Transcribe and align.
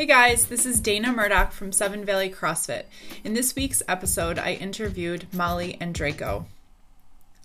Hey 0.00 0.06
guys, 0.06 0.46
this 0.46 0.64
is 0.64 0.80
Dana 0.80 1.12
Murdoch 1.12 1.52
from 1.52 1.72
Seven 1.72 2.06
Valley 2.06 2.30
CrossFit. 2.30 2.84
In 3.22 3.34
this 3.34 3.54
week's 3.54 3.82
episode, 3.86 4.38
I 4.38 4.54
interviewed 4.54 5.26
Molly 5.30 5.76
and 5.78 5.94
Draco. 5.94 6.46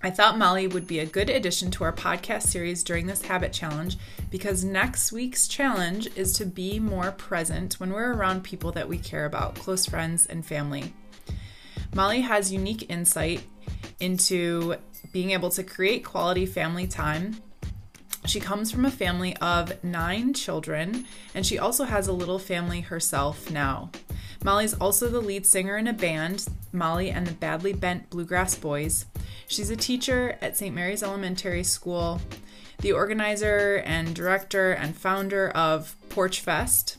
I 0.02 0.10
thought 0.10 0.38
Molly 0.38 0.66
would 0.66 0.88
be 0.88 1.00
a 1.00 1.06
good 1.06 1.30
addition 1.30 1.70
to 1.72 1.84
our 1.84 1.92
podcast 1.92 2.44
series 2.44 2.82
during 2.82 3.08
this 3.08 3.24
habit 3.24 3.52
challenge 3.52 3.98
because 4.32 4.64
next 4.64 5.12
week's 5.12 5.50
challenge 5.50 6.08
is 6.16 6.32
to 6.38 6.46
be 6.46 6.80
more 6.80 7.12
present 7.12 7.74
when 7.74 7.92
we're 7.92 8.14
around 8.14 8.46
people 8.46 8.72
that 8.72 8.88
we 8.88 9.00
care 9.00 9.26
about, 9.26 9.56
close 9.56 9.86
friends 9.86 10.26
and 10.26 10.46
family. 10.46 10.94
Molly 11.94 12.22
has 12.22 12.54
unique 12.54 12.90
insight 12.90 13.44
into 14.00 14.76
being 15.12 15.32
able 15.32 15.50
to 15.50 15.62
create 15.62 16.06
quality 16.06 16.46
family 16.46 16.88
time 16.88 17.36
she 18.26 18.40
comes 18.40 18.72
from 18.72 18.86
a 18.86 18.92
family 18.92 19.36
of 19.38 19.84
nine 19.84 20.34
children, 20.34 21.06
and 21.34 21.46
she 21.46 21.60
also 21.60 21.84
has 21.86 22.08
a 22.08 22.14
little 22.14 22.40
family 22.40 22.82
herself 22.82 23.50
now. 23.52 23.90
Molly's 24.44 24.74
also 24.76 25.10
the 25.10 25.22
lead 25.22 25.46
singer 25.46 25.78
in 25.78 25.88
a 25.88 25.94
band, 25.94 26.48
Molly 26.72 27.10
and 27.10 27.26
the 27.26 27.34
Badly 27.34 27.74
Bent 27.74 28.10
Bluegrass 28.10 28.56
Boys. 28.56 29.06
She's 29.48 29.70
a 29.70 29.76
teacher 29.76 30.38
at 30.42 30.58
St. 30.58 30.74
Mary's 30.74 31.04
Elementary 31.04 31.64
School, 31.64 32.22
the 32.80 32.92
organizer 32.92 33.82
and 33.86 34.16
director 34.16 34.72
and 34.72 34.96
founder 34.96 35.50
of 35.50 35.96
Porch 36.10 36.42
Fest, 36.42 36.98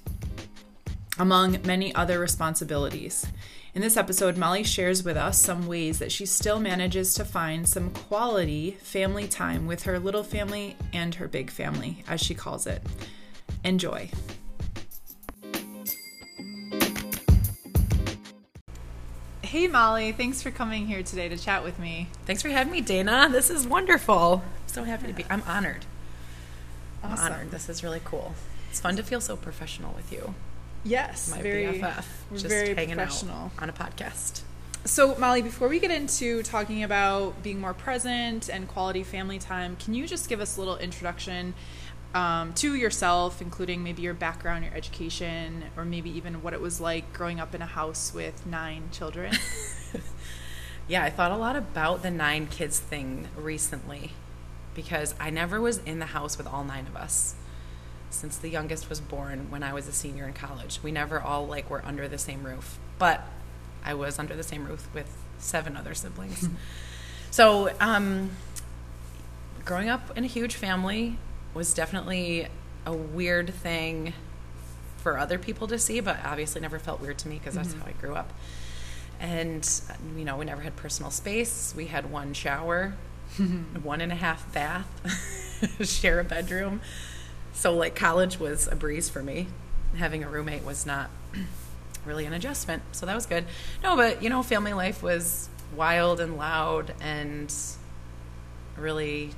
among 1.18 1.62
many 1.64 1.94
other 1.94 2.18
responsibilities. 2.18 3.26
In 3.76 3.82
this 3.82 3.98
episode, 3.98 4.38
Molly 4.38 4.62
shares 4.64 5.04
with 5.04 5.18
us 5.18 5.38
some 5.38 5.66
ways 5.66 5.98
that 5.98 6.10
she 6.10 6.24
still 6.24 6.58
manages 6.58 7.12
to 7.12 7.26
find 7.26 7.68
some 7.68 7.90
quality 7.90 8.70
family 8.80 9.28
time 9.28 9.66
with 9.66 9.82
her 9.82 9.98
little 9.98 10.22
family 10.22 10.78
and 10.94 11.14
her 11.16 11.28
big 11.28 11.50
family, 11.50 12.02
as 12.08 12.22
she 12.22 12.34
calls 12.34 12.66
it. 12.66 12.82
Enjoy. 13.64 14.08
Hey, 19.42 19.68
Molly, 19.68 20.12
thanks 20.12 20.40
for 20.40 20.50
coming 20.50 20.86
here 20.86 21.02
today 21.02 21.28
to 21.28 21.36
chat 21.36 21.62
with 21.62 21.78
me. 21.78 22.08
Thanks 22.24 22.40
for 22.40 22.48
having 22.48 22.72
me, 22.72 22.80
Dana. 22.80 23.28
This 23.30 23.50
is 23.50 23.66
wonderful. 23.66 24.42
I'm 24.42 24.68
so 24.68 24.84
happy 24.84 25.06
to 25.08 25.12
be. 25.12 25.26
I'm 25.28 25.42
honored. 25.42 25.84
I'm 27.02 27.12
Awesome. 27.12 27.26
honored. 27.30 27.50
This 27.50 27.68
is 27.68 27.84
really 27.84 28.00
cool. 28.02 28.34
It's 28.70 28.80
fun 28.80 28.96
to 28.96 29.02
feel 29.02 29.20
so 29.20 29.36
professional 29.36 29.92
with 29.92 30.10
you. 30.10 30.34
Yes, 30.86 31.30
My 31.30 31.42
very, 31.42 31.64
BFF. 31.64 32.04
we're 32.30 32.36
Just 32.38 32.46
very 32.46 32.74
hanging 32.74 32.94
professional. 32.96 33.46
out 33.56 33.62
on 33.62 33.68
a 33.68 33.72
podcast. 33.72 34.42
So, 34.84 35.16
Molly, 35.16 35.42
before 35.42 35.66
we 35.68 35.80
get 35.80 35.90
into 35.90 36.44
talking 36.44 36.84
about 36.84 37.42
being 37.42 37.60
more 37.60 37.74
present 37.74 38.48
and 38.48 38.68
quality 38.68 39.02
family 39.02 39.38
time, 39.40 39.74
can 39.76 39.94
you 39.94 40.06
just 40.06 40.28
give 40.28 40.40
us 40.40 40.56
a 40.56 40.60
little 40.60 40.76
introduction 40.76 41.54
um, 42.14 42.52
to 42.54 42.76
yourself, 42.76 43.42
including 43.42 43.82
maybe 43.82 44.02
your 44.02 44.14
background, 44.14 44.64
your 44.64 44.74
education, 44.74 45.64
or 45.76 45.84
maybe 45.84 46.08
even 46.16 46.40
what 46.40 46.52
it 46.52 46.60
was 46.60 46.80
like 46.80 47.12
growing 47.12 47.40
up 47.40 47.52
in 47.52 47.62
a 47.62 47.66
house 47.66 48.14
with 48.14 48.46
nine 48.46 48.84
children? 48.92 49.34
Yeah, 50.88 51.02
I 51.02 51.10
thought 51.10 51.32
a 51.32 51.36
lot 51.36 51.56
about 51.56 52.02
the 52.02 52.12
nine 52.12 52.46
kids 52.46 52.78
thing 52.78 53.26
recently 53.36 54.12
because 54.74 55.16
I 55.18 55.30
never 55.30 55.60
was 55.60 55.78
in 55.78 55.98
the 55.98 56.06
house 56.06 56.38
with 56.38 56.46
all 56.46 56.62
nine 56.62 56.86
of 56.86 56.94
us 56.94 57.34
since 58.16 58.36
the 58.36 58.48
youngest 58.48 58.88
was 58.88 59.00
born 59.00 59.50
when 59.50 59.62
I 59.62 59.72
was 59.72 59.86
a 59.86 59.92
senior 59.92 60.26
in 60.26 60.32
college. 60.32 60.80
We 60.82 60.90
never 60.90 61.20
all 61.20 61.46
like 61.46 61.70
were 61.70 61.84
under 61.84 62.08
the 62.08 62.18
same 62.18 62.42
roof, 62.44 62.78
but 62.98 63.26
I 63.84 63.94
was 63.94 64.18
under 64.18 64.34
the 64.34 64.42
same 64.42 64.64
roof 64.66 64.88
with 64.94 65.16
seven 65.38 65.76
other 65.76 65.94
siblings. 65.94 66.48
so, 67.30 67.70
um, 67.80 68.30
growing 69.64 69.88
up 69.88 70.16
in 70.16 70.24
a 70.24 70.28
huge 70.28 70.54
family 70.54 71.18
was 71.54 71.74
definitely 71.74 72.48
a 72.86 72.92
weird 72.92 73.52
thing 73.52 74.12
for 74.98 75.18
other 75.18 75.38
people 75.38 75.68
to 75.68 75.78
see, 75.78 76.00
but 76.00 76.16
obviously 76.24 76.60
never 76.60 76.78
felt 76.78 77.00
weird 77.00 77.18
to 77.18 77.28
me 77.28 77.38
because 77.38 77.54
that's 77.54 77.74
how 77.74 77.86
I 77.86 77.92
grew 77.92 78.14
up. 78.14 78.32
And, 79.20 79.68
you 80.16 80.24
know, 80.24 80.36
we 80.36 80.44
never 80.44 80.60
had 80.60 80.76
personal 80.76 81.10
space. 81.10 81.72
We 81.76 81.86
had 81.86 82.10
one 82.10 82.32
shower, 82.34 82.94
one 83.82 84.00
and 84.00 84.12
a 84.12 84.16
half 84.16 84.52
bath, 84.52 84.88
share 85.88 86.20
a 86.20 86.24
bedroom. 86.24 86.80
So, 87.56 87.74
like, 87.74 87.96
college 87.96 88.38
was 88.38 88.68
a 88.70 88.76
breeze 88.76 89.08
for 89.08 89.22
me. 89.22 89.48
Having 89.96 90.22
a 90.22 90.28
roommate 90.28 90.62
was 90.62 90.84
not 90.84 91.08
really 92.04 92.26
an 92.26 92.34
adjustment. 92.34 92.82
So 92.92 93.06
that 93.06 93.14
was 93.14 93.24
good. 93.24 93.46
No, 93.82 93.96
but, 93.96 94.22
you 94.22 94.28
know, 94.28 94.42
family 94.42 94.74
life 94.74 95.02
was 95.02 95.48
wild 95.74 96.20
and 96.20 96.36
loud 96.36 96.92
and 97.00 97.52
really 98.76 99.30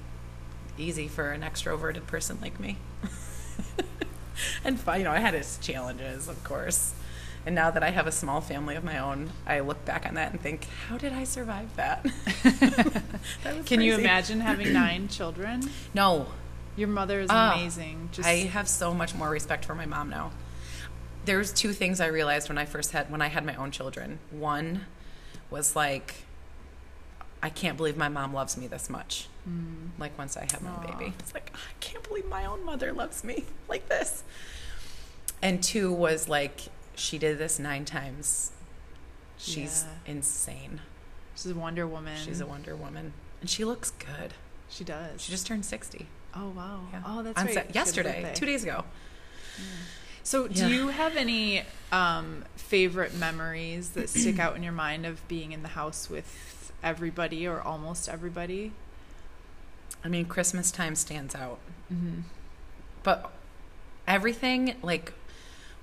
easy 0.76 1.06
for 1.06 1.30
an 1.30 1.42
extroverted 1.42 2.06
person 2.08 2.38
like 2.42 2.58
me. 2.58 2.76
and 4.64 4.80
you 4.96 5.04
know, 5.04 5.12
I 5.12 5.20
had 5.20 5.34
its 5.34 5.56
challenges, 5.58 6.26
of 6.26 6.42
course. 6.42 6.94
And 7.46 7.54
now 7.54 7.70
that 7.70 7.84
I 7.84 7.90
have 7.90 8.06
a 8.06 8.12
small 8.12 8.40
family 8.40 8.74
of 8.74 8.84
my 8.84 8.98
own, 8.98 9.30
I 9.46 9.60
look 9.60 9.84
back 9.84 10.06
on 10.06 10.14
that 10.14 10.32
and 10.32 10.40
think, 10.40 10.66
how 10.88 10.98
did 10.98 11.12
I 11.12 11.24
survive 11.24 11.74
that? 11.76 12.04
That 13.44 13.56
was 13.56 13.66
can 13.66 13.80
you 13.80 13.94
imagine 13.94 14.40
having 14.40 14.72
nine 14.72 15.08
children? 15.08 15.62
No, 15.94 16.26
Your 16.78 16.88
mother 16.88 17.20
is 17.20 17.28
Oh, 17.30 17.36
amazing. 17.52 18.08
Just 18.12 18.28
I 18.28 18.34
have 18.46 18.68
so 18.68 18.94
much 18.94 19.14
more 19.14 19.28
respect 19.28 19.64
for 19.64 19.74
my 19.74 19.84
mom 19.86 20.08
now. 20.08 20.30
There's 21.24 21.52
two 21.52 21.72
things 21.72 22.00
I 22.00 22.06
realized 22.06 22.48
when 22.48 22.56
I 22.56 22.64
first 22.64 22.92
had 22.92 23.10
when 23.10 23.20
I 23.20 23.26
had 23.26 23.44
my 23.44 23.54
own 23.56 23.70
children. 23.72 24.20
One 24.30 24.86
was 25.50 25.74
like 25.74 26.14
I 27.42 27.50
can't 27.50 27.76
believe 27.76 27.96
my 27.96 28.08
mom 28.08 28.32
loves 28.32 28.56
me 28.56 28.66
this 28.68 28.88
much. 28.88 29.28
Mm. 29.48 29.90
Like 29.98 30.16
once 30.16 30.36
I 30.36 30.42
had 30.42 30.60
my 30.62 30.70
own 30.70 30.84
Aw. 30.86 30.96
baby. 30.98 31.12
It's 31.18 31.34
like 31.34 31.50
I 31.54 31.72
can't 31.80 32.06
believe 32.06 32.26
my 32.28 32.44
own 32.46 32.64
mother 32.64 32.92
loves 32.92 33.24
me 33.24 33.44
like 33.68 33.88
this. 33.88 34.22
And 35.42 35.62
two 35.62 35.92
was 35.92 36.28
like 36.28 36.60
she 36.94 37.18
did 37.18 37.38
this 37.38 37.58
9 37.58 37.84
times. 37.84 38.52
She's 39.36 39.84
Yeah. 40.06 40.12
insane. 40.12 40.80
she's 41.34 41.46
a 41.50 41.54
Wonder 41.54 41.86
Woman. 41.86 42.16
She's 42.24 42.40
a 42.40 42.46
Wonder 42.46 42.74
Woman 42.76 43.12
and 43.40 43.50
she 43.50 43.64
looks 43.64 43.90
good. 43.90 44.34
She 44.68 44.84
does. 44.84 45.20
She 45.22 45.30
just 45.32 45.46
turned 45.46 45.64
60. 45.64 46.06
Oh 46.34 46.48
wow. 46.50 46.80
Yeah. 46.92 47.02
Oh, 47.06 47.22
that's 47.22 47.38
On 47.38 47.46
right. 47.46 47.54
Sa- 47.54 47.60
She 47.60 47.66
had 47.66 47.70
a 47.70 47.74
yesterday, 47.74 48.32
2 48.34 48.46
days 48.46 48.62
ago. 48.62 48.84
So, 50.22 50.46
do 50.46 50.60
Yeah. 50.60 50.68
you 50.68 50.88
have 50.88 51.16
any 51.16 51.62
um, 51.90 52.44
favorite 52.56 53.14
memories 53.14 53.90
that 53.90 54.10
stick 54.10 54.38
out 54.38 54.56
in 54.56 54.62
your 54.62 54.72
mind 54.72 55.06
of 55.06 55.26
being 55.26 55.52
in 55.52 55.62
the 55.62 55.68
house 55.70 56.10
with 56.10 56.70
everybody 56.82 57.46
or 57.46 57.60
almost 57.62 58.08
everybody? 58.08 58.72
I 60.04 60.08
mean, 60.08 60.26
Christmas 60.26 60.70
time 60.70 60.94
stands 60.96 61.34
out. 61.34 61.58
Mm-hmm. 61.92 62.20
But 63.02 63.30
everything, 64.06 64.74
like, 64.82 65.14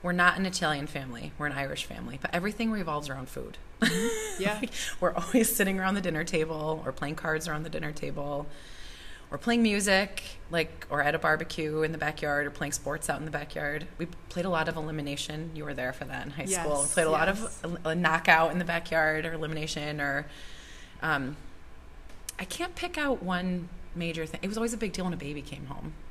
we're 0.03 0.11
not 0.11 0.37
an 0.37 0.45
Italian 0.45 0.85
family, 0.85 1.31
we're 1.39 1.47
an 1.47 1.53
Irish 1.53 1.85
family, 1.85 2.19
but 2.21 2.31
everything 2.33 2.69
revolves 2.71 3.09
around 3.09 3.29
food. 3.29 3.57
Yeah. 4.37 4.57
Like, 4.59 4.71
we're 4.99 5.13
always 5.13 5.55
sitting 5.55 5.79
around 5.79 5.95
the 5.95 6.01
dinner 6.01 6.25
table 6.25 6.81
or 6.85 6.91
playing 6.91 7.15
cards 7.15 7.47
around 7.47 7.63
the 7.63 7.69
dinner 7.69 7.93
table 7.93 8.45
or 9.31 9.37
playing 9.37 9.63
music, 9.63 10.21
like, 10.51 10.85
or 10.89 11.01
at 11.01 11.15
a 11.15 11.19
barbecue 11.19 11.81
in 11.81 11.91
the 11.91 11.97
backyard 11.97 12.45
or 12.45 12.51
playing 12.51 12.71
sports 12.73 13.09
out 13.09 13.19
in 13.19 13.25
the 13.25 13.31
backyard. 13.31 13.87
We 13.97 14.05
played 14.29 14.45
a 14.45 14.49
lot 14.49 14.67
of 14.69 14.77
elimination. 14.77 15.51
You 15.55 15.65
were 15.65 15.73
there 15.73 15.93
for 15.93 16.05
that 16.05 16.25
in 16.25 16.31
high 16.31 16.45
school. 16.45 16.81
We 16.81 16.87
played 16.87 17.07
a 17.07 17.11
lot 17.11 17.27
of 17.27 17.79
a, 17.85 17.89
a 17.89 17.95
knockout 17.95 18.51
in 18.51 18.59
the 18.59 18.65
backyard 18.65 19.25
or 19.25 19.33
elimination 19.33 19.99
or, 19.99 20.27
um, 21.01 21.35
I 22.39 22.45
can't 22.45 22.75
pick 22.75 22.97
out 22.97 23.23
one 23.23 23.69
major 23.95 24.25
thing. 24.25 24.39
It 24.43 24.47
was 24.47 24.57
always 24.57 24.73
a 24.73 24.77
big 24.77 24.93
deal 24.93 25.05
when 25.05 25.13
a 25.13 25.17
baby 25.17 25.41
came 25.41 25.65
home. 25.67 25.93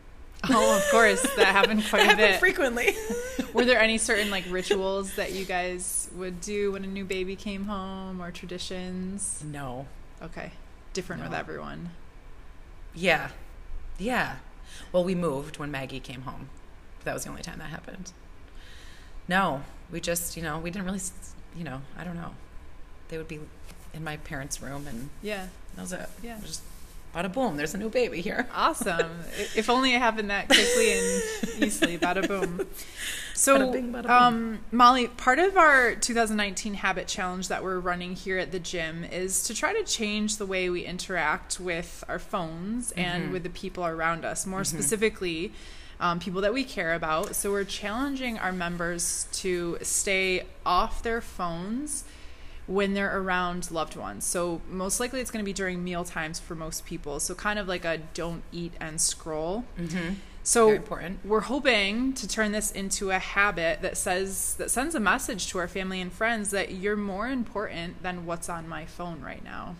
Oh, 0.50 0.76
of 0.76 0.84
course, 0.90 1.22
that 1.36 1.46
happened 1.46 1.82
quite 1.88 2.02
a 2.02 2.04
happened 2.08 2.18
bit. 2.18 2.38
frequently. 2.40 2.94
Were 3.54 3.64
there 3.64 3.80
any 3.80 3.96
certain 3.96 4.30
like 4.30 4.44
rituals 4.50 5.14
that 5.14 5.32
you 5.32 5.46
guys 5.46 6.10
would 6.16 6.42
do 6.42 6.72
when 6.72 6.84
a 6.84 6.86
new 6.86 7.06
baby 7.06 7.34
came 7.34 7.64
home 7.64 8.20
or 8.20 8.30
traditions? 8.30 9.42
no. 9.46 9.86
Okay, 10.20 10.52
different 10.92 11.22
with 11.22 11.32
everyone. 11.32 11.90
Yeah. 12.94 13.30
Yeah. 13.98 14.36
Well, 14.92 15.04
we 15.04 15.14
moved 15.14 15.58
when 15.58 15.70
Maggie 15.70 16.00
came 16.00 16.22
home. 16.22 16.48
That 17.04 17.14
was 17.14 17.24
the 17.24 17.30
only 17.30 17.42
time 17.42 17.58
that 17.58 17.70
happened. 17.70 18.12
No, 19.28 19.62
we 19.90 20.00
just, 20.00 20.36
you 20.36 20.42
know, 20.42 20.58
we 20.58 20.70
didn't 20.70 20.84
really, 20.84 21.00
you 21.56 21.64
know, 21.64 21.82
I 21.98 22.04
don't 22.04 22.16
know. 22.16 22.34
They 23.08 23.18
would 23.18 23.28
be 23.28 23.40
in 23.92 24.02
my 24.04 24.16
parents' 24.18 24.60
room 24.60 24.86
and 24.86 25.10
Yeah, 25.22 25.48
that 25.76 25.82
was 25.82 25.92
it. 25.92 26.08
Yeah. 26.22 26.38
Just 26.40 26.62
bada 27.14 27.32
boom, 27.32 27.56
there's 27.56 27.74
a 27.74 27.78
new 27.78 27.88
baby 27.88 28.20
here. 28.20 28.46
awesome. 28.54 29.10
If 29.54 29.70
only 29.70 29.94
it 29.94 29.98
happened 30.00 30.30
that 30.30 30.48
quickly 30.48 30.92
and 30.92 31.22
easily. 31.64 31.98
Bada 31.98 32.26
boom. 32.26 32.66
So, 33.34 33.58
Bada 33.58 33.72
bing, 33.72 33.92
bada 33.92 34.08
um, 34.08 34.58
Molly, 34.70 35.08
part 35.08 35.38
of 35.38 35.56
our 35.56 35.94
2019 35.96 36.74
habit 36.74 37.06
challenge 37.08 37.48
that 37.48 37.62
we're 37.64 37.78
running 37.80 38.14
here 38.14 38.38
at 38.38 38.52
the 38.52 38.60
gym 38.60 39.04
is 39.04 39.44
to 39.44 39.54
try 39.54 39.72
to 39.72 39.82
change 39.84 40.36
the 40.36 40.46
way 40.46 40.70
we 40.70 40.84
interact 40.84 41.58
with 41.60 42.04
our 42.08 42.18
phones 42.18 42.92
and 42.92 43.28
Mhm. 43.28 43.32
with 43.32 43.42
the 43.42 43.50
people 43.50 43.84
around 43.84 44.24
us. 44.24 44.46
More 44.46 44.60
Mhm. 44.62 44.66
specifically, 44.66 45.52
um, 46.00 46.20
people 46.20 46.40
that 46.42 46.54
we 46.54 46.64
care 46.64 46.94
about. 46.94 47.34
So 47.36 47.50
we're 47.50 47.64
challenging 47.64 48.38
our 48.38 48.52
members 48.52 49.26
to 49.34 49.78
stay 49.82 50.46
off 50.64 51.02
their 51.02 51.20
phones 51.20 52.04
when 52.66 52.94
they're 52.94 53.18
around 53.18 53.70
loved 53.70 53.96
ones. 53.96 54.24
So 54.24 54.60
most 54.70 55.00
likely 55.00 55.20
it's 55.20 55.30
going 55.30 55.44
to 55.44 55.48
be 55.48 55.52
during 55.52 55.84
meal 55.84 56.04
times 56.04 56.38
for 56.38 56.54
most 56.54 56.86
people. 56.86 57.20
So 57.20 57.34
kind 57.34 57.58
of 57.58 57.68
like 57.68 57.84
a 57.84 57.98
don't 58.14 58.42
eat 58.52 58.72
and 58.80 59.00
scroll. 59.00 59.64
Mm-hmm. 59.78 60.14
So 60.46 60.78
we're 61.24 61.40
hoping 61.40 62.12
to 62.12 62.28
turn 62.28 62.52
this 62.52 62.70
into 62.70 63.10
a 63.10 63.18
habit 63.18 63.80
that 63.80 63.96
says 63.96 64.56
that 64.56 64.70
sends 64.70 64.94
a 64.94 65.00
message 65.00 65.48
to 65.48 65.58
our 65.58 65.68
family 65.68 66.02
and 66.02 66.12
friends 66.12 66.50
that 66.50 66.72
you're 66.72 66.96
more 66.96 67.28
important 67.28 68.02
than 68.02 68.26
what's 68.26 68.50
on 68.50 68.68
my 68.68 68.84
phone 68.84 69.22
right 69.22 69.42
now. 69.42 69.76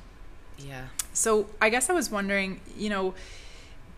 Yeah. 0.59 0.87
So 1.13 1.51
I 1.61 1.69
guess 1.69 1.91
I 1.91 1.93
was 1.93 2.11
wondering, 2.11 2.63
you 2.79 2.89
know, 2.89 3.15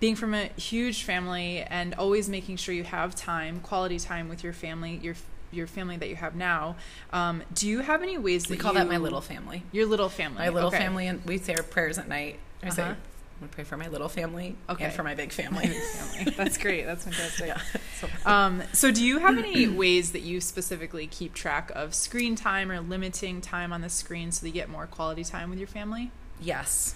being 0.01 0.17
from 0.17 0.35
a 0.35 0.47
huge 0.57 1.05
family 1.05 1.63
and 1.63 1.95
always 1.95 2.29
making 2.29 2.57
sure 2.57 2.75
you 2.75 2.85
have 2.85 3.15
time, 3.15 3.61
quality 3.61 4.01
time 4.01 4.29
with 4.29 4.43
your 4.43 4.53
family, 4.53 4.99
your 5.03 5.15
your 5.53 5.67
family 5.67 5.97
that 5.97 6.09
you 6.09 6.17
have 6.17 6.35
now. 6.35 6.77
Um, 7.13 7.43
do 7.55 7.69
you 7.69 7.81
have 7.81 8.03
any 8.03 8.19
ways 8.19 8.45
that 8.45 8.51
We 8.51 8.57
call 8.57 8.73
you, 8.73 8.79
that 8.81 8.89
my 8.89 8.97
little 8.99 9.21
family. 9.21 9.63
your 9.73 9.87
little 9.87 10.09
family, 10.09 10.39
My 10.39 10.49
little 10.49 10.69
Okay. 10.69 10.79
family, 10.79 11.07
and 11.07 11.25
we 11.25 11.39
say 11.39 11.55
our 11.55 11.63
prayers 11.63 11.99
at 11.99 12.09
night. 12.09 12.39
I 12.63 12.69
say, 12.71 12.83
Uh-huh. 12.83 12.91
I'm 12.93 13.41
gonna 13.49 13.53
pray 13.53 13.65
for 13.65 13.77
my 13.77 13.89
little 13.89 14.09
family 14.09 14.57
Okay. 14.71 14.85
and 14.85 14.93
for 14.95 15.03
my 15.03 15.15
big 15.15 15.29
My 15.39 15.45
family. 15.45 15.67
big 15.69 15.83
family. 15.83 16.31
That's 16.37 16.57
great. 16.59 16.87
That's 16.87 17.05
fantastic. 17.05 17.47
yeah. 17.49 17.61
So, 18.01 18.09
Um, 18.27 18.63
so, 18.75 18.91
do 18.91 19.03
you 19.03 19.19
have 19.21 19.39
any 19.39 19.69
ways 19.69 20.13
that 20.13 20.21
you 20.21 20.41
specifically 20.43 21.07
keep 21.07 21.33
track 21.33 21.71
of 21.75 21.95
screen 21.95 22.35
time 22.37 22.71
or 22.71 22.81
limiting 22.81 23.41
time 23.41 23.73
on 23.73 23.81
the 23.81 23.89
screen 23.89 24.33
so 24.33 24.43
that 24.43 24.49
you 24.49 24.53
get 24.55 24.69
more 24.69 24.87
quality 24.87 25.25
time 25.25 25.49
with 25.51 25.59
your 25.59 25.69
family? 25.69 26.11
yes. 26.41 26.95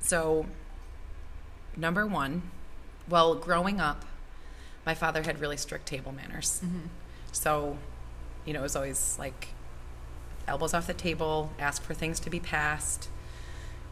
So, 0.00 0.46
number 1.76 2.06
one, 2.06 2.42
well, 3.08 3.34
growing 3.34 3.80
up, 3.80 4.04
my 4.86 4.94
father 4.94 5.22
had 5.22 5.40
really 5.40 5.56
strict 5.56 5.86
table 5.86 6.10
manners. 6.12 6.60
Mm-hmm. 6.64 6.78
So, 7.32 7.78
you 8.44 8.52
know, 8.52 8.60
it 8.60 8.64
was 8.64 8.76
always 8.76 9.16
like 9.18 9.48
elbows 10.46 10.74
off 10.74 10.86
the 10.86 10.94
table, 10.94 11.50
ask 11.58 11.82
for 11.82 11.94
things 11.94 12.20
to 12.20 12.30
be 12.30 12.40
passed, 12.40 13.08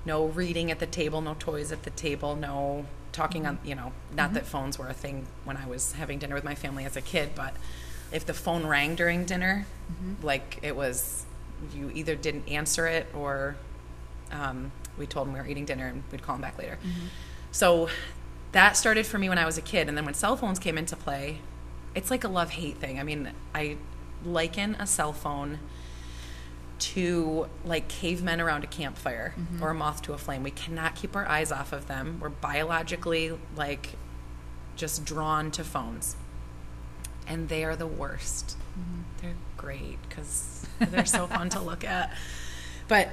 no 0.05 0.27
reading 0.27 0.71
at 0.71 0.79
the 0.79 0.87
table, 0.87 1.21
no 1.21 1.37
toys 1.39 1.73
at 1.73 1.83
the 1.85 1.91
table, 1.91 2.35
no 2.35 2.87
talking 3.13 3.47
on, 3.47 3.59
mm-hmm. 3.59 3.69
you 3.69 3.75
know, 3.75 3.93
not 4.15 4.35
that 4.35 4.45
mm-hmm. 4.45 4.51
phones 4.51 4.79
were 4.79 4.89
a 4.89 4.95
thing 4.95 5.27
when 5.45 5.57
I 5.57 5.67
was 5.67 5.93
having 5.93 6.19
dinner 6.19 6.35
with 6.35 6.45
my 6.45 6.55
family 6.55 6.85
as 6.85 6.97
a 6.97 7.01
kid, 7.01 7.31
but 7.35 7.55
if 8.11 8.25
the 8.25 8.35
phone 8.35 8.67
rang 8.67 8.95
during 8.95 9.25
dinner, 9.25 9.67
mm-hmm. 9.93 10.27
like 10.27 10.59
it 10.63 10.75
was, 10.75 11.25
you 11.75 11.91
either 11.95 12.15
didn't 12.15 12.49
answer 12.49 12.87
it 12.87 13.07
or 13.15 13.57
um, 14.33 14.73
we 14.99 15.07
told 15.07 15.29
him 15.29 15.35
we 15.35 15.41
were 15.41 15.47
eating 15.47 15.65
dinner 15.65 15.89
and 15.89 16.03
we'd 16.11 16.23
call 16.23 16.37
him 16.37 16.41
back 16.41 16.59
later. 16.59 16.79
So 17.51 17.89
that 18.53 18.77
started 18.77 19.07
for 19.07 19.19
me 19.19 19.29
when 19.29 19.39
I 19.39 19.47
was 19.47 19.59
a 19.59 19.63
kid. 19.63 19.89
And 19.89 19.97
then 19.97 20.05
when 20.05 20.15
cell 20.15 20.37
phones 20.37 20.59
came 20.59 20.79
into 20.79 20.97
play, 20.97 21.39
it's 21.99 22.13
like 22.13 22.23
a 22.23 22.29
love 22.29 22.51
hate 22.51 22.77
thing. 22.77 23.01
I 23.01 23.03
mean, 23.03 23.33
I 23.53 23.77
liken 24.25 24.77
a 24.79 24.87
cell 24.87 25.13
phone 25.13 25.59
to 26.79 27.49
like 27.65 27.89
cavemen 27.89 28.41
around 28.41 28.63
a 28.63 28.69
campfire 28.69 29.35
mm-hmm. 29.37 29.63
or 29.63 29.71
a 29.71 29.75
moth 29.75 30.03
to 30.03 30.13
a 30.13 30.19
flame. 30.19 30.45
We 30.45 30.53
cannot 30.53 30.95
keep 30.95 31.17
our 31.17 31.27
eyes 31.27 31.51
off 31.51 31.73
of 31.73 31.89
them. 31.89 32.19
We're 32.21 32.29
biologically 32.29 33.33
like 33.57 33.95
just 34.77 35.05
drawn 35.05 35.51
to 35.51 35.65
phones. 35.65 36.15
And 37.27 37.49
they 37.49 37.65
are 37.65 37.75
the 37.75 37.87
worst. 37.87 38.57
Mm-hmm. 38.79 39.01
They're 39.21 39.35
great 39.57 39.99
because 40.09 40.67
they're 40.79 41.05
so 41.05 41.27
fun 41.27 41.49
to 41.51 41.61
look 41.61 41.83
at. 41.83 42.13
But 42.87 43.11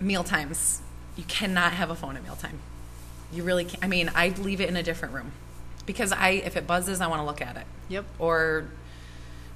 meal 0.00 0.24
times, 0.24 0.82
you 1.16 1.22
cannot 1.28 1.72
have 1.74 1.88
a 1.88 1.94
phone 1.94 2.16
at 2.16 2.24
mealtime. 2.24 2.58
You 3.32 3.44
really 3.44 3.64
can't. 3.64 3.82
I 3.84 3.86
mean, 3.86 4.10
I 4.12 4.30
leave 4.30 4.60
it 4.60 4.68
in 4.68 4.76
a 4.76 4.82
different 4.82 5.14
room 5.14 5.30
because 5.86 6.12
I, 6.12 6.30
if 6.30 6.56
it 6.56 6.66
buzzes, 6.66 7.00
I 7.00 7.06
want 7.06 7.20
to 7.20 7.26
look 7.26 7.40
at 7.40 7.56
it 7.56 7.66
Yep. 7.88 8.04
or 8.18 8.68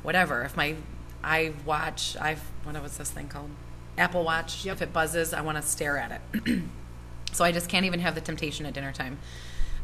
whatever. 0.02 0.43
If 0.43 0.56
my 0.56 0.75
I 1.23 1.52
watch, 1.64 2.17
I've 2.20 2.40
what 2.64 2.81
was 2.82 2.96
this 2.96 3.11
thing 3.11 3.28
called? 3.28 3.50
Apple 3.99 4.25
Watch. 4.25 4.64
Yep. 4.64 4.76
If 4.76 4.82
it 4.82 4.93
buzzes, 4.93 5.32
I 5.32 5.40
want 5.40 5.56
to 5.56 5.62
stare 5.62 5.96
at 5.99 6.20
it. 6.34 6.62
so 7.32 7.44
I 7.44 7.52
just 7.52 7.69
can't 7.69 7.87
even 7.87 8.00
have 8.00 8.14
the 8.14 8.20
temptation 8.20 8.67
at 8.67 8.75
dinner 8.75 8.93
time. 8.93 9.19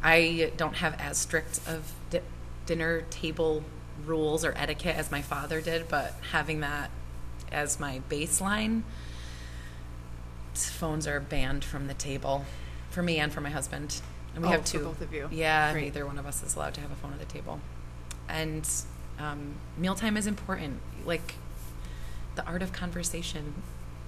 I 0.02 0.52
don't 0.56 0.76
have 0.76 0.94
as 1.00 1.16
strict 1.18 1.60
of 1.66 1.92
di- 2.10 2.20
dinner 2.66 3.02
table 3.10 3.62
rules 4.04 4.44
or 4.44 4.52
etiquette 4.56 4.96
as 4.96 5.10
my 5.10 5.22
father 5.22 5.60
did, 5.60 5.88
but 5.88 6.14
having 6.32 6.60
that 6.60 6.90
as 7.50 7.78
my 7.78 8.00
baseline, 8.10 8.82
phones 10.54 11.06
are 11.06 11.20
banned 11.20 11.64
from 11.64 11.86
the 11.86 11.94
table 11.94 12.44
for 12.90 13.02
me 13.02 13.18
and 13.18 13.32
for 13.32 13.40
my 13.40 13.50
husband. 13.50 14.00
And 14.34 14.42
we 14.42 14.48
Oh, 14.48 14.52
have 14.52 14.64
two. 14.64 14.80
both 14.80 15.00
of 15.00 15.12
you. 15.12 15.28
Yeah, 15.30 15.72
Great. 15.72 15.84
neither 15.84 16.06
one 16.06 16.18
of 16.18 16.26
us 16.26 16.42
is 16.42 16.56
allowed 16.56 16.74
to 16.74 16.80
have 16.80 16.90
a 16.90 16.94
phone 16.96 17.12
at 17.12 17.18
the 17.18 17.26
table. 17.26 17.60
And 18.28 18.68
um, 19.18 19.54
mealtime 19.76 20.16
is 20.16 20.26
important. 20.26 20.80
Like 21.04 21.34
the 22.34 22.44
art 22.46 22.62
of 22.62 22.72
conversation. 22.72 23.54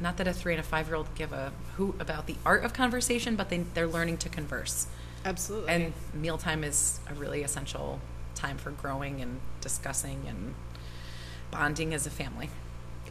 Not 0.01 0.17
that 0.17 0.27
a 0.27 0.33
three 0.33 0.53
and 0.55 0.61
a 0.61 0.65
five 0.65 0.87
year 0.89 0.97
old 0.97 1.15
give 1.15 1.33
a 1.33 1.53
hoot 1.77 1.95
about 2.01 2.27
the 2.27 2.37
art 2.45 2.65
of 2.65 2.73
conversation, 2.73 3.37
but 3.37 3.49
they, 3.51 3.59
they're 3.75 3.87
learning 3.87 4.17
to 4.19 4.29
converse. 4.29 4.87
Absolutely. 5.25 5.71
And 5.73 5.93
mealtime 6.13 6.65
is 6.65 7.01
a 7.09 7.15
really 7.15 7.43
essential 7.43 8.01
time 8.35 8.57
for 8.59 8.71
growing 8.73 9.21
and 9.21 9.41
discussing 9.61 10.25
and 10.29 10.55
bonding 11.51 11.95
as 11.95 12.07
a 12.07 12.11
family. 12.11 12.51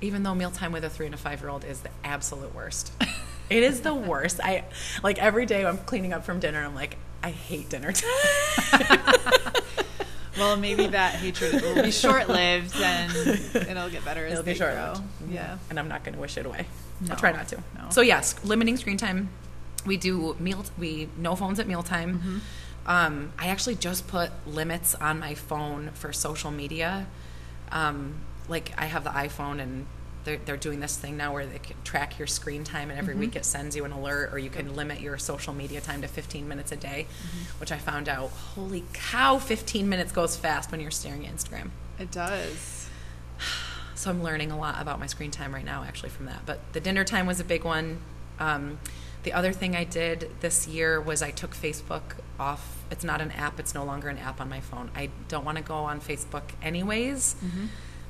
Even 0.01 0.23
though 0.23 0.35
mealtime 0.35 0.71
with 0.71 0.83
a 0.83 0.89
three 0.89 1.05
and 1.05 1.15
a 1.15 1.17
five 1.17 1.39
year 1.41 1.49
old 1.49 1.63
is 1.63 1.79
the 1.81 1.89
absolute 2.03 2.53
worst. 2.53 2.91
it 3.49 3.63
is 3.63 3.81
the 3.81 3.93
worst. 3.93 4.39
I 4.43 4.63
like 5.03 5.17
every 5.19 5.45
day 5.45 5.65
I'm 5.65 5.77
cleaning 5.77 6.13
up 6.13 6.25
from 6.25 6.39
dinner, 6.39 6.63
I'm 6.63 6.75
like, 6.75 6.97
I 7.21 7.29
hate 7.31 7.69
dinner 7.69 7.91
time. 7.91 8.99
well, 10.37 10.57
maybe 10.57 10.87
that 10.87 11.15
hatred 11.15 11.61
will 11.61 11.81
be 11.83 11.91
short 11.91 12.27
lived 12.27 12.75
and 12.75 13.11
it'll 13.55 13.89
get 13.89 14.03
better 14.03 14.25
as 14.25 14.33
It'll 14.33 14.43
they 14.43 14.53
be 14.53 14.59
grow. 14.59 14.93
short-lived. 14.93 15.31
Yeah. 15.31 15.57
and 15.69 15.79
I'm 15.79 15.87
not 15.87 16.03
going 16.03 16.15
to 16.15 16.19
wish 16.21 16.37
it 16.37 16.45
away. 16.45 16.65
No. 17.01 17.11
I'll 17.11 17.17
try 17.19 17.31
not 17.31 17.47
to. 17.49 17.57
No. 17.75 17.89
So 17.89 18.01
yes, 18.01 18.43
limiting 18.43 18.77
screen 18.77 18.97
time. 18.97 19.29
We 19.85 19.97
do 19.97 20.35
meal. 20.39 20.65
We 20.77 21.09
no 21.17 21.35
phones 21.35 21.59
at 21.59 21.67
mealtime. 21.67 22.19
Mm-hmm. 22.19 22.37
Um, 22.85 23.31
I 23.37 23.47
actually 23.47 23.75
just 23.75 24.07
put 24.07 24.31
limits 24.47 24.95
on 24.95 25.19
my 25.19 25.33
phone 25.35 25.91
for 25.93 26.11
social 26.13 26.51
media. 26.51 27.07
Um, 27.71 28.15
like 28.47 28.73
I 28.77 28.85
have 28.85 29.03
the 29.03 29.09
iPhone 29.11 29.61
and. 29.61 29.85
They're, 30.25 30.37
they're 30.45 30.57
doing 30.57 30.79
this 30.79 30.95
thing 30.95 31.17
now 31.17 31.33
where 31.33 31.45
they 31.45 31.59
can 31.59 31.75
track 31.83 32.17
your 32.17 32.27
screen 32.27 32.63
time 32.63 32.89
and 32.89 32.91
Mm-hmm. 32.91 32.99
every 32.99 33.15
week 33.15 33.35
it 33.35 33.43
sends 33.45 33.75
you 33.75 33.83
an 33.85 33.91
alert 33.91 34.31
or 34.33 34.39
you 34.39 34.49
can 34.49 34.75
limit 34.75 35.01
your 35.01 35.17
social 35.17 35.53
media 35.53 35.81
time 35.81 36.01
to 36.01 36.07
15 36.07 36.47
minutes 36.47 36.71
a 36.71 36.75
day 36.77 37.07
Mm-hmm. 37.09 37.59
which 37.59 37.71
i 37.71 37.77
found 37.77 38.07
out 38.07 38.29
holy 38.29 38.83
cow 38.93 39.37
15 39.37 39.87
minutes 39.89 40.11
goes 40.11 40.35
fast 40.37 40.71
when 40.71 40.79
you're 40.79 40.91
staring 40.91 41.25
at 41.27 41.35
instagram 41.35 41.69
It 41.99 42.09
does. 42.11 42.89
so 43.95 44.09
I'm 44.09 44.23
learning 44.23 44.51
a 44.51 44.57
lot 44.57 44.81
about 44.81 44.99
my 44.99 45.07
screen 45.07 45.31
time 45.31 45.53
right 45.53 45.65
now, 45.65 45.83
actually, 45.83 46.09
from 46.09 46.25
that. 46.25 46.41
But 46.45 46.59
the 46.73 46.79
dinner 46.79 47.03
time 47.03 47.25
was 47.27 47.39
a 47.39 47.43
big 47.43 47.63
one. 47.63 47.99
Um, 48.39 48.79
the 49.23 49.31
other 49.33 49.53
thing 49.53 49.75
I 49.75 49.83
did 49.83 50.29
this 50.41 50.67
year 50.67 50.99
was 50.99 51.21
I 51.21 51.31
took 51.31 51.55
Facebook 51.55 52.01
off. 52.39 52.83
It's 52.91 53.03
not 53.03 53.21
an 53.21 53.31
app, 53.31 53.59
it's 53.59 53.73
no 53.73 53.83
longer 53.85 54.09
an 54.09 54.17
app 54.17 54.41
on 54.41 54.49
my 54.49 54.59
phone. 54.59 54.89
I 54.95 55.09
don't 55.29 55.45
want 55.45 55.57
to 55.57 55.63
go 55.63 55.75
on 55.75 56.01
Facebook 56.01 56.43
anyways, 56.61 57.35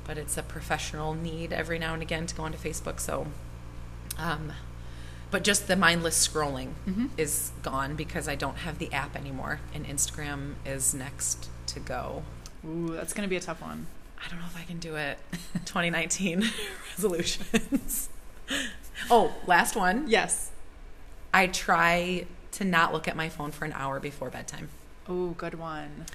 but 0.06 0.18
it's 0.18 0.38
a 0.38 0.44
professional 0.44 1.14
need 1.14 1.54
every 1.54 1.80
now 1.80 1.94
and 1.94 2.02
again 2.02 2.26
to 2.28 2.36
go 2.36 2.44
onto 2.44 2.58
Facebook. 2.58 3.00
So, 3.00 3.28
um, 4.18 4.54
but 5.32 5.44
just 5.44 5.68
the 5.68 5.76
mindless 5.76 6.28
scrolling 6.28 6.74
Mhm. 6.88 7.10
is 7.18 7.52
gone 7.64 7.96
because 7.96 8.28
I 8.28 8.36
don't 8.36 8.58
have 8.60 8.78
the 8.80 8.92
app 8.94 9.16
anymore, 9.16 9.60
and 9.74 9.86
Instagram 9.86 10.56
is 10.66 10.94
next 10.94 11.50
to 11.68 11.80
go. 11.80 12.24
Ooh, 12.66 12.90
that's 12.94 13.14
going 13.14 13.24
to 13.28 13.30
be 13.30 13.36
a 13.36 13.42
tough 13.42 13.62
one. 13.62 13.88
I 14.24 14.30
don't 14.30 14.40
know 14.40 14.46
if 14.46 14.56
I 14.58 14.64
can 14.64 14.80
do 14.80 14.96
it. 14.96 15.18
2019 15.66 16.50
resolutions. 16.92 18.10
oh, 19.10 19.34
last 19.48 19.76
one. 19.76 20.08
Yes. 20.08 20.52
I 21.34 21.48
try 21.48 22.26
to 22.52 22.64
not 22.64 22.94
look 22.94 23.08
at 23.08 23.16
my 23.16 23.28
phone 23.28 23.52
for 23.52 23.66
an 23.66 23.74
hour 23.74 24.00
before 24.00 24.30
bedtime. 24.30 24.70
Oh, 25.10 25.30
good 25.32 25.56
one. 25.56 26.06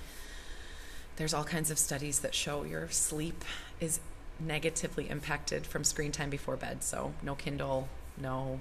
There's 1.18 1.34
all 1.34 1.44
kinds 1.44 1.70
of 1.70 1.78
studies 1.78 2.20
that 2.20 2.32
show 2.32 2.62
your 2.62 2.88
sleep 2.90 3.44
is 3.80 3.98
negatively 4.38 5.10
impacted 5.10 5.66
from 5.66 5.82
screen 5.82 6.12
time 6.12 6.30
before 6.30 6.56
bed. 6.56 6.84
So, 6.84 7.12
no 7.24 7.34
Kindle, 7.34 7.88
no. 8.16 8.60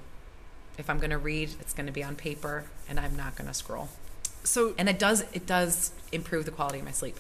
If 0.76 0.90
I'm 0.90 0.98
going 0.98 1.12
to 1.12 1.20
read, 1.20 1.52
it's 1.60 1.74
going 1.74 1.86
to 1.86 1.92
be 1.92 2.04
on 2.04 2.16
paper 2.16 2.66
and 2.90 3.00
I'm 3.00 3.16
not 3.16 3.36
going 3.36 3.48
to 3.48 3.54
scroll. 3.54 3.90
So 4.44 4.74
And 4.78 4.90
it 4.90 4.98
does 4.98 5.26
it 5.34 5.46
does 5.46 5.92
improve 6.12 6.46
the 6.46 6.52
quality 6.52 6.80
of 6.80 6.86
my 6.86 6.92
sleep. 6.92 7.20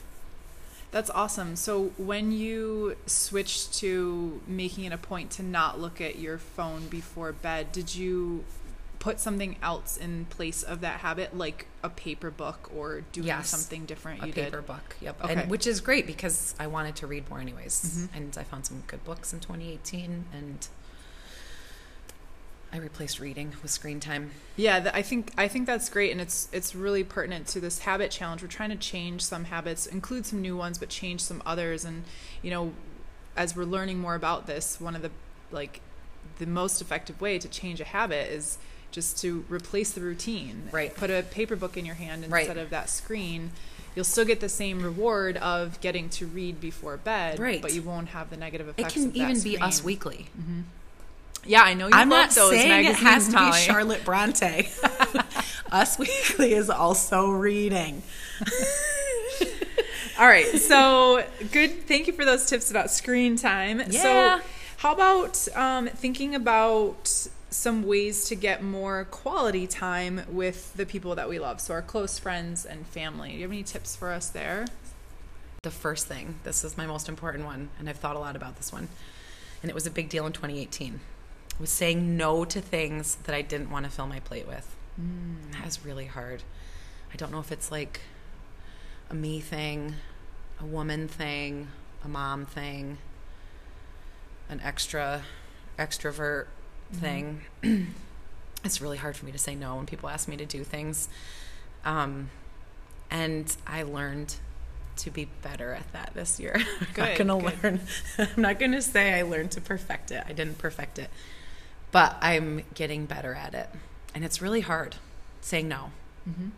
That's 0.89 1.11
awesome. 1.11 1.55
So 1.55 1.91
when 1.97 2.31
you 2.31 2.95
switched 3.05 3.73
to 3.75 4.41
making 4.47 4.85
it 4.85 4.93
a 4.93 4.97
point 4.97 5.29
to 5.31 5.43
not 5.43 5.79
look 5.79 6.01
at 6.01 6.17
your 6.17 6.39
phone 6.39 6.87
before 6.87 7.31
bed, 7.31 7.71
did 7.71 7.93
you 7.93 8.43
put 8.99 9.19
something 9.19 9.57
else 9.61 9.95
in 9.97 10.25
place 10.25 10.63
of 10.63 10.81
that 10.81 10.99
habit, 11.01 11.37
like 11.37 11.67
a 11.83 11.89
paper 11.89 12.31
book 12.31 12.69
or 12.75 13.01
doing 13.11 13.27
Yes. 13.27 13.49
something 13.49 13.85
different? 13.85 14.23
a 14.23 14.27
you 14.27 14.33
paper 14.33 14.57
did. 14.57 14.67
book. 14.67 14.95
Yep. 15.01 15.23
Okay. 15.23 15.33
And 15.33 15.51
which 15.51 15.67
is 15.67 15.81
great 15.81 16.07
because 16.07 16.55
I 16.59 16.67
wanted 16.67 16.95
to 16.97 17.07
read 17.07 17.29
more 17.29 17.39
anyways. 17.39 18.07
Mhm. 18.09 18.15
And 18.15 18.37
I 18.37 18.43
found 18.43 18.65
some 18.65 18.83
good 18.87 19.03
books 19.03 19.33
in 19.33 19.39
2018 19.39 20.25
and 20.33 20.67
I 22.71 22.77
replaced 22.77 23.19
reading 23.19 23.53
with 23.61 23.71
screen 23.71 23.99
time. 24.01 24.31
Yeah, 24.57 24.91
I 24.93 25.01
think 25.01 25.31
I 25.37 25.47
think 25.47 25.65
that's 25.67 25.89
great, 25.89 26.11
and 26.11 26.19
it's 26.19 26.49
it's 26.51 26.75
really 26.75 27.03
pertinent 27.03 27.47
to 27.47 27.61
this 27.61 27.79
habit 27.79 28.11
challenge. 28.11 28.41
We're 28.41 28.49
trying 28.49 28.71
to 28.71 28.75
change 28.75 29.23
some 29.23 29.45
habits, 29.45 29.85
include 29.85 30.25
some 30.25 30.41
new 30.41 30.57
ones, 30.57 30.77
but 30.77 30.89
change 30.89 31.21
some 31.21 31.41
others. 31.45 31.85
And 31.85 32.03
you 32.41 32.51
know, 32.51 32.73
as 33.37 33.55
we're 33.55 33.63
learning 33.63 33.99
more 33.99 34.15
about 34.15 34.47
this, 34.47 34.81
one 34.81 34.95
of 34.97 35.01
the 35.01 35.11
like 35.49 35.79
the 36.39 36.45
most 36.45 36.81
effective 36.81 37.21
way 37.21 37.39
to 37.39 37.47
change 37.47 37.79
a 37.79 37.85
habit 37.85 38.29
is 38.29 38.57
just 38.91 39.19
to 39.21 39.45
replace 39.49 39.91
the 39.91 40.01
routine. 40.01 40.69
Right. 40.71 40.95
Put 40.95 41.09
a 41.09 41.23
paper 41.23 41.55
book 41.55 41.77
in 41.77 41.85
your 41.85 41.95
hand 41.95 42.25
Right. 42.29 42.41
instead 42.41 42.57
of 42.57 42.69
that 42.71 42.89
screen. 42.89 43.51
You'll 43.95 44.05
still 44.05 44.25
get 44.25 44.39
the 44.41 44.49
same 44.49 44.83
reward 44.83 45.37
of 45.37 45.79
getting 45.81 46.09
to 46.11 46.27
read 46.27 46.61
before 46.61 46.97
bed, 46.97 47.39
Right. 47.39 47.61
but 47.61 47.73
you 47.73 47.81
won't 47.81 48.09
have 48.09 48.29
the 48.29 48.37
negative 48.37 48.67
effects. 48.69 48.95
It 48.95 48.99
can 48.99 49.15
even 49.15 49.41
be. 49.41 49.57
Us 49.57 49.83
Weekly. 49.83 50.27
Yeah, 51.45 51.61
I 51.63 51.73
know 51.73 51.87
you 51.87 51.93
I'm 51.93 52.09
love 52.09 52.27
not 52.27 52.35
those 52.35 52.51
saying 52.51 52.85
it 52.85 52.89
magazines, 53.01 53.07
has 53.09 53.25
to 53.29 53.33
Molly. 53.35 53.51
be 53.51 53.57
Charlotte 53.57 54.05
Bronte. 54.05 54.69
Us 55.71 55.97
Weekly 55.97 56.53
is 56.53 56.69
also 56.69 57.29
reading. 57.29 58.03
All 60.19 60.27
right. 60.27 60.45
So 60.45 61.23
good. 61.51 61.87
Thank 61.87 62.07
you 62.07 62.13
for 62.13 62.25
those 62.25 62.45
tips 62.47 62.71
about 62.71 62.89
screen 62.91 63.35
time. 63.35 63.81
Yeah. 63.89 64.01
So, 64.39 64.41
how 64.77 64.93
about 64.93 65.47
um, 65.55 65.87
thinking 65.87 66.33
about 66.35 67.27
some 67.49 67.83
ways 67.83 68.25
to 68.25 68.35
get 68.35 68.61
more 68.61 69.05
quality 69.05 69.67
time 69.67 70.21
with 70.29 70.73
the 70.75 70.85
people 70.85 71.15
that 71.15 71.29
we 71.29 71.39
love? 71.39 71.61
So, 71.61 71.73
our 71.73 71.81
close 71.81 72.19
friends 72.19 72.65
and 72.65 72.85
family. 72.87 73.31
Do 73.31 73.35
you 73.35 73.41
have 73.43 73.51
any 73.51 73.63
tips 73.63 73.95
for 73.95 74.11
us 74.11 74.29
there? 74.29 74.65
The 75.63 75.71
first 75.71 76.07
thing, 76.07 76.35
this 76.43 76.63
is 76.63 76.77
my 76.77 76.85
most 76.85 77.09
important 77.09 77.45
one, 77.45 77.69
and 77.79 77.89
I've 77.89 77.97
thought 77.97 78.15
a 78.15 78.19
lot 78.19 78.35
about 78.35 78.57
this 78.57 78.71
one, 78.71 78.87
and 79.61 79.69
it 79.69 79.73
was 79.73 79.87
a 79.87 79.91
big 79.91 80.09
deal 80.09 80.25
in 80.25 80.33
2018, 80.33 80.99
was 81.59 81.69
saying 81.69 82.15
no 82.15 82.45
to 82.45 82.61
things 82.61 83.15
that 83.23 83.35
I 83.35 83.41
didn't 83.41 83.71
want 83.71 83.85
to 83.85 83.91
fill 83.91 84.07
my 84.07 84.19
plate 84.19 84.47
with. 84.47 84.75
Mm. 85.01 85.53
That 85.53 85.65
was 85.65 85.83
really 85.83 86.05
hard. 86.05 86.43
I 87.11 87.15
don't 87.15 87.31
know 87.31 87.39
if 87.39 87.51
it's 87.51 87.71
like 87.71 88.01
a 89.09 89.15
me 89.15 89.39
thing, 89.39 89.95
a 90.59 90.65
woman 90.65 91.07
thing, 91.07 91.69
a 92.03 92.07
mom 92.07 92.45
thing, 92.45 92.97
an 94.49 94.61
extra 94.63 95.23
extrovert 95.77 96.47
thing. 96.93 97.41
it's 98.63 98.81
really 98.81 98.97
hard 98.97 99.15
for 99.15 99.25
me 99.25 99.31
to 99.31 99.37
say 99.37 99.55
no 99.55 99.75
when 99.75 99.85
people 99.85 100.09
ask 100.09 100.27
me 100.27 100.37
to 100.37 100.45
do 100.45 100.63
things. 100.63 101.09
Um, 101.85 102.29
and 103.09 103.55
I 103.65 103.83
learned 103.83 104.35
to 104.97 105.11
be 105.11 105.29
better 105.43 105.73
at 105.73 105.91
that 105.93 106.11
this 106.15 106.39
year. 106.39 106.55
I'm 106.81 106.87
Good, 106.93 106.97
not 106.97 107.17
gonna 107.17 107.37
learn. 107.37 107.79
I'm 108.17 108.41
not 108.41 108.59
gonna 108.59 108.81
say 108.81 109.13
I 109.13 109.21
learned 109.21 109.51
to 109.51 109.61
perfect 109.61 110.11
it. 110.11 110.23
I 110.27 110.33
didn't 110.33 110.57
perfect 110.57 110.97
it, 110.99 111.09
but 111.91 112.17
I'm 112.21 112.63
getting 112.73 113.05
better 113.05 113.33
at 113.35 113.53
it, 113.53 113.69
and 114.15 114.25
it's 114.25 114.41
really 114.41 114.61
hard 114.61 114.95
saying 115.41 115.67
no 115.67 115.91
Mm-hmm. 116.27 116.49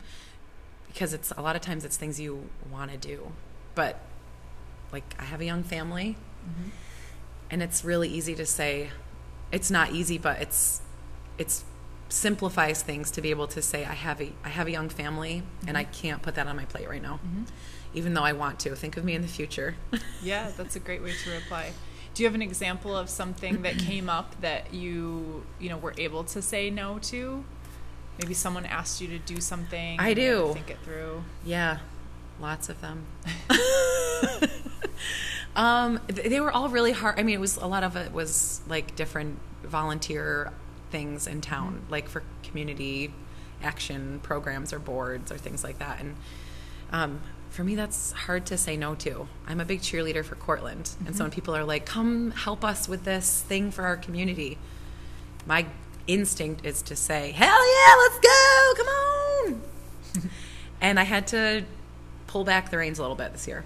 because 0.88 1.14
it's 1.14 1.32
a 1.38 1.42
lot 1.44 1.56
of 1.56 1.62
times 1.62 1.86
it's 1.86 1.96
things 1.96 2.20
you 2.20 2.50
want 2.72 2.90
to 2.92 2.98
do, 2.98 3.34
but 3.76 4.00
like 4.92 5.04
I 5.20 5.26
have 5.26 5.42
a 5.42 5.46
young 5.46 5.62
family, 5.64 6.16
Mm-hmm. 6.50 6.70
and 7.52 7.62
it's 7.62 7.84
really 7.84 8.08
easy 8.10 8.34
to 8.36 8.46
say 8.46 8.90
it's 9.52 9.72
not 9.72 9.92
easy, 9.92 10.18
but 10.18 10.42
it's 10.42 10.82
it's 11.38 11.64
simplifies 12.10 12.82
things 12.82 13.12
to 13.12 13.22
be 13.22 13.30
able 13.30 13.48
to 13.48 13.62
say 13.62 13.86
I 13.86 13.94
have 13.94 14.20
a 14.22 14.32
I 14.44 14.50
have 14.50 14.68
a 14.68 14.72
young 14.72 14.90
family 14.90 15.44
and 15.68 15.78
I 15.78 15.84
mm-hmm. 15.84 15.94
can't 15.94 16.22
put 16.22 16.36
that 16.36 16.48
on 16.48 16.56
my 16.56 16.66
plate 16.66 16.90
right 16.90 17.02
now. 17.02 17.20
Mm-hmm. 17.26 17.44
Even 17.94 18.14
though 18.14 18.24
I 18.24 18.34
want 18.34 18.60
to. 18.62 18.76
Think 18.76 18.98
of 18.98 19.04
me 19.04 19.16
in 19.16 19.22
the 19.22 19.28
future. 19.28 19.76
Yeah, 20.22 20.52
that's 20.58 20.76
a 20.76 20.80
great 20.80 21.02
way 21.02 21.14
to 21.24 21.32
reply. 21.32 21.72
Do 22.14 22.24
you 22.24 22.28
have 22.28 22.36
an 22.36 22.42
example 22.42 22.96
of 22.96 23.10
something 23.10 23.62
that 23.62 23.78
came 23.88 24.10
up 24.10 24.40
that 24.42 24.74
you, 24.74 25.46
you 25.60 25.70
know, 25.70 25.78
were 25.78 25.94
able 25.98 26.26
to 26.26 26.42
say 26.42 26.70
no 26.70 27.00
to? 27.04 27.44
Maybe 28.20 28.34
someone 28.34 28.66
asked 28.66 29.00
you 29.00 29.08
to 29.08 29.18
do 29.18 29.40
something. 29.40 29.98
I 29.98 30.10
and 30.10 30.18
you 30.20 30.26
had 30.26 30.32
to 30.34 30.48
do. 30.48 30.54
Think 30.54 30.70
it 30.72 30.78
through. 30.84 31.24
Yeah, 31.46 31.80
lots 32.42 32.68
of 32.68 32.82
them. 32.82 33.06
um, 35.56 36.00
they 36.08 36.40
were 36.40 36.52
all 36.52 36.70
really 36.70 36.92
hard. 36.92 37.20
I 37.20 37.24
mean, 37.24 37.36
it 37.36 37.42
was 37.42 37.58
a 37.58 37.68
lot 37.68 37.84
of 37.84 37.96
it 37.96 38.14
was 38.14 38.62
like 38.68 38.96
different 38.96 39.40
volunteer 39.64 40.52
things 40.92 41.28
in 41.28 41.42
town, 41.42 41.84
like 41.90 42.08
for 42.10 42.24
community 42.44 43.14
action 43.62 44.20
programs 44.24 44.72
or 44.74 44.80
boards 44.80 45.32
or 45.32 45.38
things 45.38 45.64
like 45.64 45.80
that. 45.80 46.00
And 46.00 46.16
um, 46.92 47.22
for 47.50 47.64
me, 47.64 47.76
that's 47.76 48.12
hard 48.12 48.46
to 48.48 48.58
say 48.58 48.78
no 48.78 48.96
to. 48.96 49.28
I'm 49.48 49.60
a 49.60 49.66
big 49.66 49.82
cheerleader 49.82 50.24
for 50.24 50.36
Cortland, 50.36 50.92
and 51.06 51.16
so 51.16 51.24
when 51.24 51.32
people 51.32 51.56
are 51.56 51.64
like, 51.64 51.86
"Come 51.86 52.32
help 52.32 52.64
us 52.64 52.88
with 52.88 53.04
this 53.04 53.42
thing 53.42 53.72
for 53.72 53.84
our 53.84 53.98
community," 53.98 54.58
my 55.46 55.66
instinct 56.08 56.66
is 56.66 56.82
to 56.84 56.96
say, 56.96 57.32
"Hell 57.32 57.48
yeah, 57.48 57.96
let's 57.98 58.20
go! 58.20 58.74
Come 58.78 58.88
on!" 58.88 59.62
and 60.82 61.00
I 61.00 61.04
had 61.04 61.28
to 61.28 61.64
pull 62.28 62.44
back 62.44 62.70
the 62.70 62.78
reins 62.78 63.00
a 63.00 63.02
little 63.02 63.18
bit 63.18 63.32
this 63.32 63.48
year. 63.48 63.66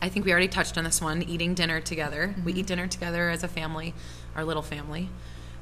I 0.00 0.08
think 0.08 0.24
we 0.24 0.32
already 0.32 0.48
touched 0.48 0.78
on 0.78 0.84
this 0.84 1.00
one 1.00 1.22
eating 1.22 1.54
dinner 1.54 1.80
together. 1.80 2.34
We 2.44 2.52
eat 2.54 2.66
dinner 2.66 2.86
together 2.86 3.30
as 3.30 3.42
a 3.42 3.48
family, 3.48 3.94
our 4.36 4.44
little 4.44 4.62
family. 4.62 5.08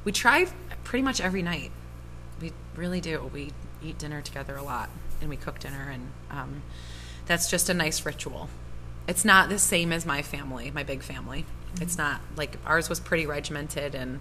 We 0.05 0.13
try 0.13 0.47
pretty 0.85 1.03
much 1.03 1.21
every 1.21 1.43
night. 1.43 1.73
We 2.41 2.53
really 2.75 3.01
do. 3.01 3.31
We 3.33 3.53
eat 3.83 3.99
dinner 3.99 4.21
together 4.21 4.57
a 4.57 4.63
lot 4.63 4.91
and 5.21 5.31
we 5.31 5.37
cook 5.37 5.59
dinner, 5.59 5.89
and 5.91 6.11
um, 6.31 6.63
that's 7.25 7.51
just 7.51 7.69
a 7.71 7.75
nice 7.75 8.05
ritual. 8.05 8.49
It's 9.09 9.25
not 9.25 9.49
the 9.49 9.59
same 9.59 9.93
as 9.93 10.05
my 10.05 10.21
family, 10.23 10.71
my 10.71 10.83
big 10.83 11.03
family. 11.03 11.47
It's 11.81 11.97
not 11.97 12.21
like 12.37 12.59
ours 12.67 12.89
was 12.89 13.01
pretty 13.01 13.27
regimented 13.27 13.95
and 13.95 14.21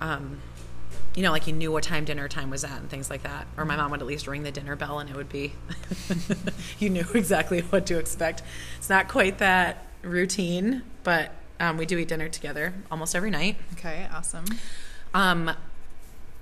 um, 0.00 0.40
you 1.14 1.22
know, 1.22 1.30
like 1.30 1.46
you 1.46 1.52
knew 1.52 1.72
what 1.72 1.82
time 1.82 2.04
dinner 2.04 2.28
time 2.28 2.50
was 2.50 2.64
at 2.64 2.78
and 2.78 2.88
things 2.88 3.10
like 3.10 3.22
that. 3.22 3.46
Or 3.56 3.64
my 3.64 3.76
mom 3.76 3.90
would 3.90 4.00
at 4.00 4.06
least 4.06 4.26
ring 4.26 4.42
the 4.42 4.50
dinner 4.50 4.76
bell 4.76 4.98
and 4.98 5.10
it 5.10 5.16
would 5.16 5.28
be, 5.28 5.52
you 6.78 6.90
knew 6.90 7.06
exactly 7.14 7.60
what 7.60 7.86
to 7.86 7.98
expect. 7.98 8.42
It's 8.78 8.88
not 8.88 9.08
quite 9.08 9.38
that 9.38 9.86
routine, 10.02 10.82
but 11.02 11.32
um, 11.60 11.76
we 11.76 11.86
do 11.86 11.98
eat 11.98 12.08
dinner 12.08 12.28
together 12.28 12.74
almost 12.90 13.16
every 13.16 13.30
night. 13.30 13.56
Okay, 13.72 14.06
awesome. 14.12 14.44
Um, 15.12 15.50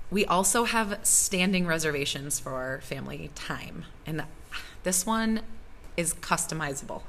we 0.09 0.25
also 0.25 0.63
have 0.65 0.99
standing 1.03 1.65
reservations 1.65 2.39
for 2.39 2.51
our 2.53 2.81
family 2.81 3.31
time. 3.35 3.85
And 4.05 4.23
this 4.83 5.05
one 5.05 5.41
is 5.97 6.13
customizable. 6.13 7.01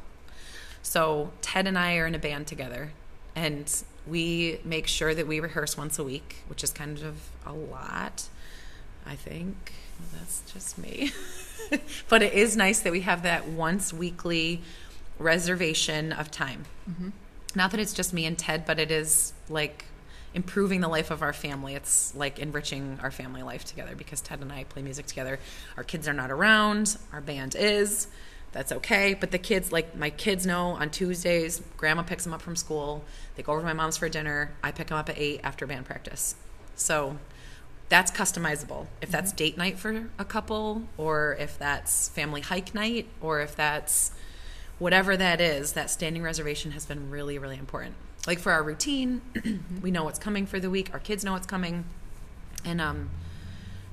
So 0.83 1.33
Ted 1.43 1.67
and 1.67 1.79
I 1.79 1.97
are 1.97 2.07
in 2.07 2.15
a 2.15 2.19
band 2.19 2.47
together, 2.47 2.93
and 3.37 3.71
we 4.09 4.61
make 4.65 4.87
sure 4.87 5.15
that 5.15 5.27
we 5.27 5.41
rehearse 5.41 5.77
once 5.77 5.99
a 5.99 6.05
week, 6.05 6.37
which 6.49 6.65
is 6.65 6.71
kind 6.71 6.99
of 7.03 7.31
a 7.47 7.53
lot, 7.53 8.29
I 9.07 9.15
think. 9.15 9.73
That's 10.13 10.43
just 10.53 10.79
me. 10.79 11.13
but 12.09 12.23
it 12.23 12.33
is 12.33 12.57
nice 12.57 12.81
that 12.81 12.93
we 12.93 13.01
have 13.01 13.23
that 13.23 13.49
once 13.49 13.93
weekly 13.93 14.63
reservation 15.19 16.13
of 16.13 16.31
time. 16.31 16.65
Mm-hmm. 16.89 17.09
Not 17.55 17.71
that 17.73 17.81
it's 17.81 17.93
just 17.93 18.13
me 18.13 18.27
and 18.27 18.39
Ted, 18.39 18.65
but 18.67 18.79
it 18.79 18.91
is 18.91 19.33
like 19.49 19.87
improving 20.35 20.81
the 20.81 20.89
life 20.89 21.11
of 21.11 21.23
our 21.23 21.33
family. 21.33 21.75
It's 21.75 22.15
like 22.15 22.39
enriching 22.39 22.99
our 23.03 23.11
family 23.11 23.43
life 23.43 23.65
together 23.65 23.95
because 23.97 24.21
Ted 24.21 24.41
and 24.41 24.53
I 24.53 24.65
play 24.65 24.83
music 24.83 25.07
together. 25.07 25.39
Our 25.77 25.85
kids 25.85 26.07
are 26.07 26.13
not 26.13 26.31
around, 26.31 26.97
our 27.13 27.21
band 27.21 27.57
is. 27.59 28.09
That's 28.53 28.73
okay. 28.73 29.15
But 29.15 29.31
the 29.31 29.39
kids, 29.39 29.73
like 29.73 29.95
my 29.95 30.11
kids 30.11 30.47
know 30.47 30.71
on 30.71 30.91
Tuesdays, 30.91 31.63
grandma 31.77 32.03
picks 32.03 32.25
them 32.25 32.33
up 32.33 32.43
from 32.43 32.57
school. 32.57 33.05
They 33.37 33.43
go 33.43 33.53
over 33.53 33.61
to 33.61 33.67
my 33.67 33.73
mom's 33.73 33.97
for 33.97 34.09
dinner. 34.09 34.53
I 34.63 34.73
pick 34.73 34.89
them 34.89 34.99
up 34.99 35.09
at 35.09 35.19
8 35.19 35.41
after 35.45 35.67
band 35.67 35.87
practice. 35.87 36.35
So 36.75 37.19
that's 37.89 38.11
customizable. 38.11 38.87
If 39.01 39.11
that's 39.11 39.33
date 39.33 39.57
night 39.57 39.79
for 39.79 40.11
a 40.19 40.25
couple, 40.25 40.83
or 40.97 41.37
if 41.39 41.59
that's 41.59 42.09
family 42.09 42.41
hike 42.41 42.75
night, 42.75 43.07
or 43.21 43.41
if 43.41 43.57
that's 43.57 44.13
whatever 44.79 45.17
that 45.17 45.41
is, 45.41 45.73
that 45.73 45.91
standing 45.91 46.23
reservation 46.23 46.73
has 46.73 46.87
been 46.87 47.11
really, 47.11 47.39
really 47.39 47.59
important. 47.59 47.95
Like 48.27 48.39
for 48.39 48.53
our 48.53 48.63
routine, 48.63 49.23
we 49.83 49.91
know 49.91 50.05
what's 50.05 50.19
coming 50.19 50.47
for 50.47 50.61
the 50.61 50.71
week. 50.71 50.91
Our 50.93 50.99
kids 50.99 51.25
know 51.25 51.33
what's 51.33 51.47
coming, 51.47 51.85
and 52.65 52.81
um, 52.81 53.11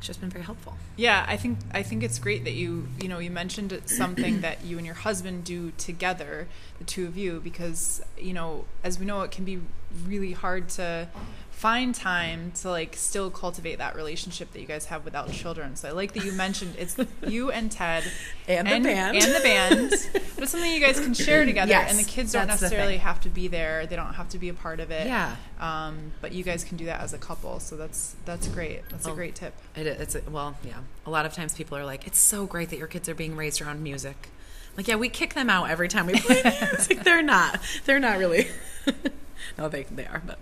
just 0.06 0.22
been 0.22 0.30
very 0.30 0.44
helpful. 0.44 0.76
Yeah, 0.96 1.26
I 1.28 1.38
think 1.38 1.60
I 1.74 1.84
think 1.84 2.04
it's 2.04 2.20
great 2.20 2.44
that 2.44 2.54
you 2.54 2.88
you 3.02 3.08
know 3.08 3.20
you 3.20 3.32
mentioned 3.32 3.80
something 3.86 4.42
that 4.42 4.64
you 4.64 4.78
and 4.78 4.86
your 4.86 4.96
husband 4.96 5.44
do 5.44 5.72
together, 5.78 6.48
the 6.78 6.84
two 6.84 7.06
of 7.06 7.18
you, 7.18 7.40
because 7.44 8.02
you 8.18 8.34
know 8.34 8.66
as 8.84 9.00
we 9.00 9.06
know 9.06 9.22
it 9.22 9.32
can 9.32 9.46
be 9.46 9.60
really 10.06 10.34
hard 10.34 10.70
to 10.70 11.08
find 11.56 11.96
time 11.96 12.52
to 12.54 12.70
like 12.70 12.96
still 12.98 13.32
cultivate 13.32 13.78
that 13.78 13.96
relationship 13.96 14.52
that 14.52 14.60
you 14.60 14.68
guys 14.68 14.86
have 14.88 15.06
without 15.06 15.32
children. 15.32 15.76
So 15.78 15.88
I 15.88 15.92
like 15.92 16.12
that 16.14 16.26
you 16.26 16.34
mentioned 16.34 16.76
it's 16.78 16.98
you 17.28 17.50
and 17.50 17.72
Ted 17.72 18.04
And 18.48 18.68
the 18.68 18.80
band. 18.88 19.18
and 19.18 19.34
the 19.34 19.40
band, 19.40 19.90
but 20.36 20.44
it's 20.44 20.52
something 20.52 20.70
you 20.70 20.82
guys 20.82 21.00
can 21.00 21.14
share 21.14 21.46
together, 21.46 21.70
Yes, 21.70 21.90
and 21.90 21.98
the 21.98 22.04
kids 22.04 22.34
don't 22.34 22.48
necessarily 22.48 22.98
have 22.98 23.22
to 23.22 23.30
be 23.30 23.48
there. 23.48 23.86
They 23.88 23.96
don't 23.96 24.14
have 24.16 24.28
to 24.30 24.38
be 24.38 24.50
a 24.50 24.54
part 24.54 24.82
of 24.82 24.92
it. 24.92 25.08
Yeah. 25.08 25.38
Um, 25.60 26.12
but 26.22 26.34
you 26.34 26.44
guys 26.44 26.66
can 26.66 26.76
do 26.76 26.86
that 26.86 27.00
as 27.00 27.14
a 27.14 27.18
couple, 27.18 27.60
so 27.62 27.78
that's 27.78 28.16
that's 28.26 28.48
great. 28.50 28.82
That's 28.90 29.08
a 29.08 29.12
great 29.14 29.36
tip. 29.36 29.54
It, 29.78 29.88
it's 29.88 30.18
well, 30.30 30.58
yeah. 30.64 30.74
A 31.06 31.10
lot 31.10 31.26
of 31.26 31.34
times 31.34 31.54
people 31.56 31.78
are 31.78 31.86
like, 31.86 32.06
"It's 32.06 32.20
so 32.20 32.46
great 32.46 32.70
that 32.72 32.78
your 32.78 32.88
kids 32.88 33.08
are 33.08 33.16
being 33.16 33.38
raised 33.38 33.62
around 33.62 33.82
music." 33.82 34.30
Like, 34.76 34.90
yeah, 34.90 34.98
we 34.98 35.08
kick 35.08 35.36
them 35.36 35.50
out 35.50 35.70
every 35.70 35.88
time 35.88 36.06
we 36.06 36.20
play 36.20 36.42
music. 36.74 37.04
They're 37.04 37.22
not. 37.22 37.62
They're 37.86 38.00
not 38.00 38.18
really. 38.18 38.50
no, 39.58 39.70
they 39.70 39.84
they 39.84 40.06
are, 40.06 40.22
but 40.26 40.38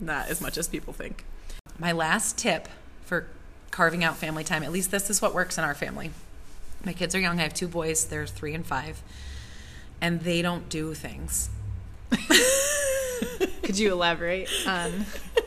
not 0.00 0.28
as 0.28 0.40
much 0.40 0.56
as 0.58 0.66
people 0.68 0.92
think. 0.92 1.24
My 1.78 1.92
last 1.92 2.36
tip 2.38 2.68
for 3.04 3.26
carving 3.70 4.02
out 4.04 4.16
family 4.16 4.44
time. 4.44 4.62
At 4.62 4.72
least 4.72 4.90
this 4.90 5.10
is 5.10 5.20
what 5.22 5.34
works 5.34 5.58
in 5.58 5.64
our 5.64 5.74
family. 5.74 6.10
My 6.84 6.92
kids 6.92 7.14
are 7.14 7.20
young. 7.20 7.38
I 7.38 7.42
have 7.44 7.54
two 7.54 7.68
boys. 7.68 8.04
They're 8.06 8.26
three 8.26 8.54
and 8.54 8.64
five, 8.66 9.02
and 10.00 10.20
they 10.20 10.42
don't 10.42 10.68
do 10.68 10.94
things. 10.94 11.50
Could 13.62 13.78
you 13.78 13.92
elaborate 13.92 14.48
on? 14.66 15.06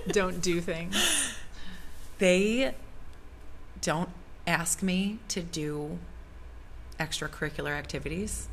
don't 0.09 0.41
do 0.41 0.61
things. 0.61 1.33
They 2.19 2.73
don't 3.81 4.09
ask 4.47 4.81
me 4.83 5.19
to 5.29 5.41
do 5.41 5.97
extracurricular 6.99 7.71
activities. 7.71 8.47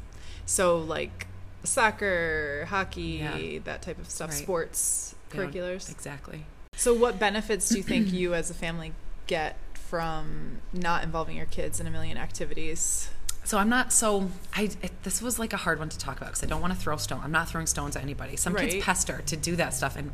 So 0.47 0.79
like 0.79 1.27
soccer, 1.65 2.67
hockey, 2.69 3.21
Yeah. 3.23 3.59
that 3.65 3.83
type 3.83 3.99
of 3.99 4.11
stuff, 4.11 4.31
Right. 4.31 4.39
sports, 4.43 5.15
curriculars. 5.31 5.89
Exactly. 5.91 6.45
So 6.75 6.95
what 6.95 7.19
benefits 7.19 7.69
do 7.69 7.77
you 7.77 7.83
think 7.83 8.13
you 8.13 8.35
as 8.35 8.51
a 8.51 8.55
family 8.55 8.93
get 9.27 9.57
from 9.75 10.61
not 10.73 11.03
involving 11.05 11.37
your 11.37 11.47
kids 11.47 11.81
in 11.81 11.87
a 11.87 11.91
million 11.91 12.17
activities? 12.17 13.11
So 13.45 13.59
I'm 13.59 13.69
not 13.69 13.93
so 13.93 14.31
I 14.55 14.71
it, 14.83 15.03
this 15.03 15.21
was 15.23 15.39
like 15.39 15.53
a 15.53 15.57
hard 15.57 15.79
one 15.79 15.89
to 15.89 15.99
talk 15.99 16.17
about 16.19 16.29
because 16.31 16.43
I 16.45 16.47
don't 16.47 16.61
want 16.61 16.73
to 16.73 16.79
throw 16.79 16.97
stone. 16.97 17.21
I'm 17.25 17.33
not 17.33 17.49
throwing 17.49 17.67
stones 17.67 17.97
at 17.97 18.03
anybody. 18.03 18.37
Some 18.37 18.55
Right. 18.55 18.71
kids 18.71 18.85
pester 18.85 19.23
to 19.27 19.37
do 19.37 19.57
that 19.57 19.75
stuff, 19.75 19.97
and 19.97 20.13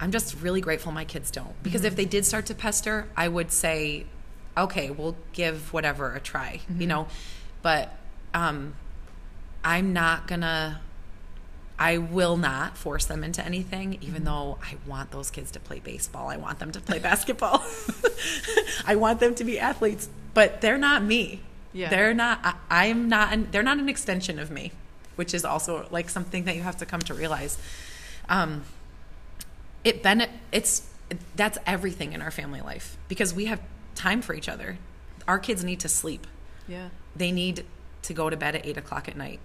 I'm 0.00 0.10
just 0.12 0.40
really 0.40 0.60
grateful 0.60 0.90
my 0.92 1.04
kids 1.04 1.30
don't. 1.30 1.60
Because 1.62 1.84
if 1.84 1.94
they 1.96 2.04
did 2.04 2.24
start 2.24 2.46
to 2.46 2.54
pester, 2.54 3.06
I 3.16 3.28
would 3.28 3.52
say, 3.52 4.06
okay, 4.56 4.90
we'll 4.90 5.16
give 5.32 5.72
whatever 5.72 6.14
a 6.14 6.20
try, 6.20 6.60
you 6.78 6.86
know. 6.86 7.08
But 7.62 7.94
um, 8.34 8.74
I'm 9.64 9.92
not 9.92 10.26
gonna. 10.26 10.80
I 11.78 11.98
will 11.98 12.36
not 12.36 12.76
force 12.76 13.06
them 13.06 13.22
into 13.22 13.44
anything, 13.44 13.98
even 14.00 14.24
though 14.24 14.58
I 14.62 14.74
want 14.86 15.12
those 15.12 15.30
kids 15.30 15.50
to 15.52 15.60
play 15.60 15.78
baseball. 15.78 16.28
I 16.28 16.36
want 16.36 16.58
them 16.58 16.72
to 16.72 16.80
play 16.80 16.98
basketball. 16.98 17.62
I 18.86 18.96
want 18.96 19.20
them 19.20 19.34
to 19.36 19.44
be 19.44 19.58
athletes, 19.60 20.08
but 20.34 20.60
they're 20.60 20.78
not 20.78 21.04
me. 21.04 21.40
Yeah. 21.72 21.88
They're 21.90 22.14
not, 22.14 22.40
I, 22.42 22.54
I'm 22.88 23.08
not, 23.08 23.32
an, 23.32 23.48
they're 23.52 23.62
not 23.62 23.78
an 23.78 23.88
extension 23.88 24.38
of 24.40 24.50
me, 24.50 24.72
which 25.14 25.32
is 25.34 25.44
also 25.44 25.86
like 25.90 26.08
something 26.08 26.44
that 26.44 26.56
you 26.56 26.62
have 26.62 26.76
to 26.78 26.86
come 26.86 27.00
to 27.02 27.14
realize. 27.14 27.58
Um, 28.28 28.64
it 29.84 30.02
bene- 30.02 30.28
it's, 30.50 30.88
that's 31.36 31.58
everything 31.64 32.12
in 32.12 32.20
our 32.22 32.30
family 32.32 32.60
life 32.60 32.96
because 33.06 33.32
we 33.32 33.44
have 33.44 33.60
time 33.94 34.20
for 34.20 34.34
each 34.34 34.48
other. 34.48 34.78
Our 35.28 35.38
kids 35.38 35.62
need 35.62 35.78
to 35.80 35.88
sleep 35.88 36.26
Yeah. 36.66 36.88
they 37.14 37.30
need 37.30 37.64
to 38.02 38.14
go 38.14 38.30
to 38.30 38.36
bed 38.36 38.56
at 38.56 38.66
eight 38.66 38.76
o'clock 38.78 39.08
at 39.08 39.16
night 39.16 39.40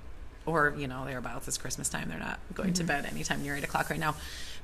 or 0.45 0.73
you 0.77 0.87
know 0.87 1.05
thereabouts 1.05 1.47
it's 1.47 1.57
christmas 1.57 1.89
time 1.89 2.09
they're 2.09 2.19
not 2.19 2.39
going 2.53 2.73
to 2.73 2.83
mm-hmm. 2.83 2.87
bed 2.87 3.05
anytime 3.05 3.41
near 3.41 3.55
eight 3.55 3.63
o'clock 3.63 3.89
right 3.89 3.99
now. 3.99 4.15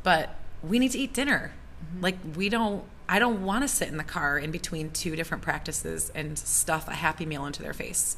But 0.03 0.35
we 0.63 0.79
need 0.79 0.91
to 0.91 0.99
eat 0.99 1.13
dinner. 1.13 1.53
Mm-hmm. 1.83 2.03
Like 2.03 2.17
we 2.35 2.49
don't 2.49 2.83
i 3.07 3.19
don't 3.19 3.43
want 3.43 3.63
to 3.63 3.67
sit 3.67 3.87
in 3.87 3.97
the 3.97 4.03
car 4.03 4.37
in 4.37 4.51
between 4.51 4.91
two 4.91 5.15
different 5.15 5.43
practices 5.43 6.11
and 6.13 6.37
stuff 6.37 6.87
a 6.87 6.93
happy 6.93 7.25
meal 7.25 7.45
into 7.45 7.61
their 7.61 7.73
face. 7.73 8.17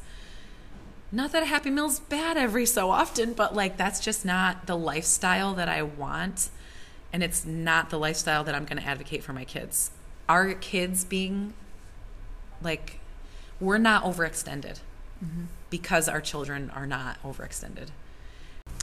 Not 1.12 1.34
that 1.34 1.44
a 1.44 1.48
happy 1.48 1.70
meal's 1.70 2.00
bad 2.00 2.38
every 2.38 2.66
so 2.66 2.90
often 2.90 3.34
but 3.34 3.56
like 3.56 3.78
that's 3.78 4.00
just 4.00 4.26
not 4.26 4.68
the 4.68 4.78
lifestyle 4.78 5.54
that 5.56 5.70
i 5.70 5.82
want. 5.82 6.50
And 7.14 7.24
it's 7.24 7.46
not 7.46 7.90
the 7.90 8.00
lifestyle 8.00 8.44
that 8.44 8.56
i'm 8.56 8.66
going 8.66 8.82
to 8.82 8.88
advocate 8.88 9.24
for 9.24 9.34
my 9.34 9.46
kids. 9.46 9.92
Our 10.28 10.54
kids 10.54 11.04
being 11.04 11.54
like 12.62 13.00
we're 13.60 13.78
not 13.78 14.04
overextended 14.04 14.80
because 15.70 16.10
our 16.10 16.22
children 16.22 16.70
are 16.76 16.86
not 16.88 17.22
overextended. 17.24 17.88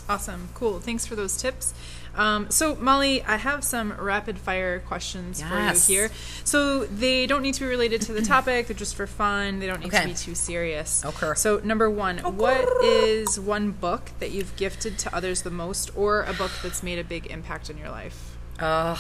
Awesome. 0.09 0.49
Cool. 0.55 0.81
Thanks 0.81 1.05
for 1.05 1.17
those 1.17 1.37
tips. 1.37 1.75
Um, 2.15 2.51
so, 2.51 2.75
Molly, 2.77 3.23
I 3.25 3.37
have 3.37 3.63
some 3.63 3.93
rapid 3.93 4.39
fire 4.39 4.81
questions 4.81 5.41
Yes. 5.41 5.85
for 5.87 5.93
you 5.93 5.99
here. 5.99 6.11
So, 6.45 6.85
they 6.87 7.27
don't 7.27 7.43
need 7.43 7.53
to 7.55 7.61
be 7.61 7.67
related 7.67 8.01
to 8.03 8.13
the 8.15 8.23
topic, 8.35 8.69
they're 8.69 8.77
just 8.77 8.95
for 8.95 9.07
fun. 9.07 9.59
They 9.59 9.67
don't 9.67 9.81
need 9.81 9.89
Okay. 9.89 10.03
to 10.03 10.09
be 10.09 10.15
too 10.15 10.35
serious. 10.35 11.05
Okay. 11.05 11.33
So, 11.37 11.61
number 11.63 11.91
one, 11.91 12.19
what 12.19 12.67
is 12.83 13.39
one 13.39 13.73
book 13.73 14.11
that 14.19 14.31
you've 14.31 14.57
gifted 14.57 14.99
to 15.01 15.15
others 15.15 15.43
the 15.43 15.51
most, 15.51 15.91
or 15.95 16.23
a 16.23 16.33
book 16.33 16.53
that's 16.63 16.83
made 16.83 16.99
a 16.99 17.05
big 17.05 17.27
impact 17.27 17.69
on 17.69 17.77
your 17.77 17.91
life? 17.91 18.37
Ugh, 18.61 18.99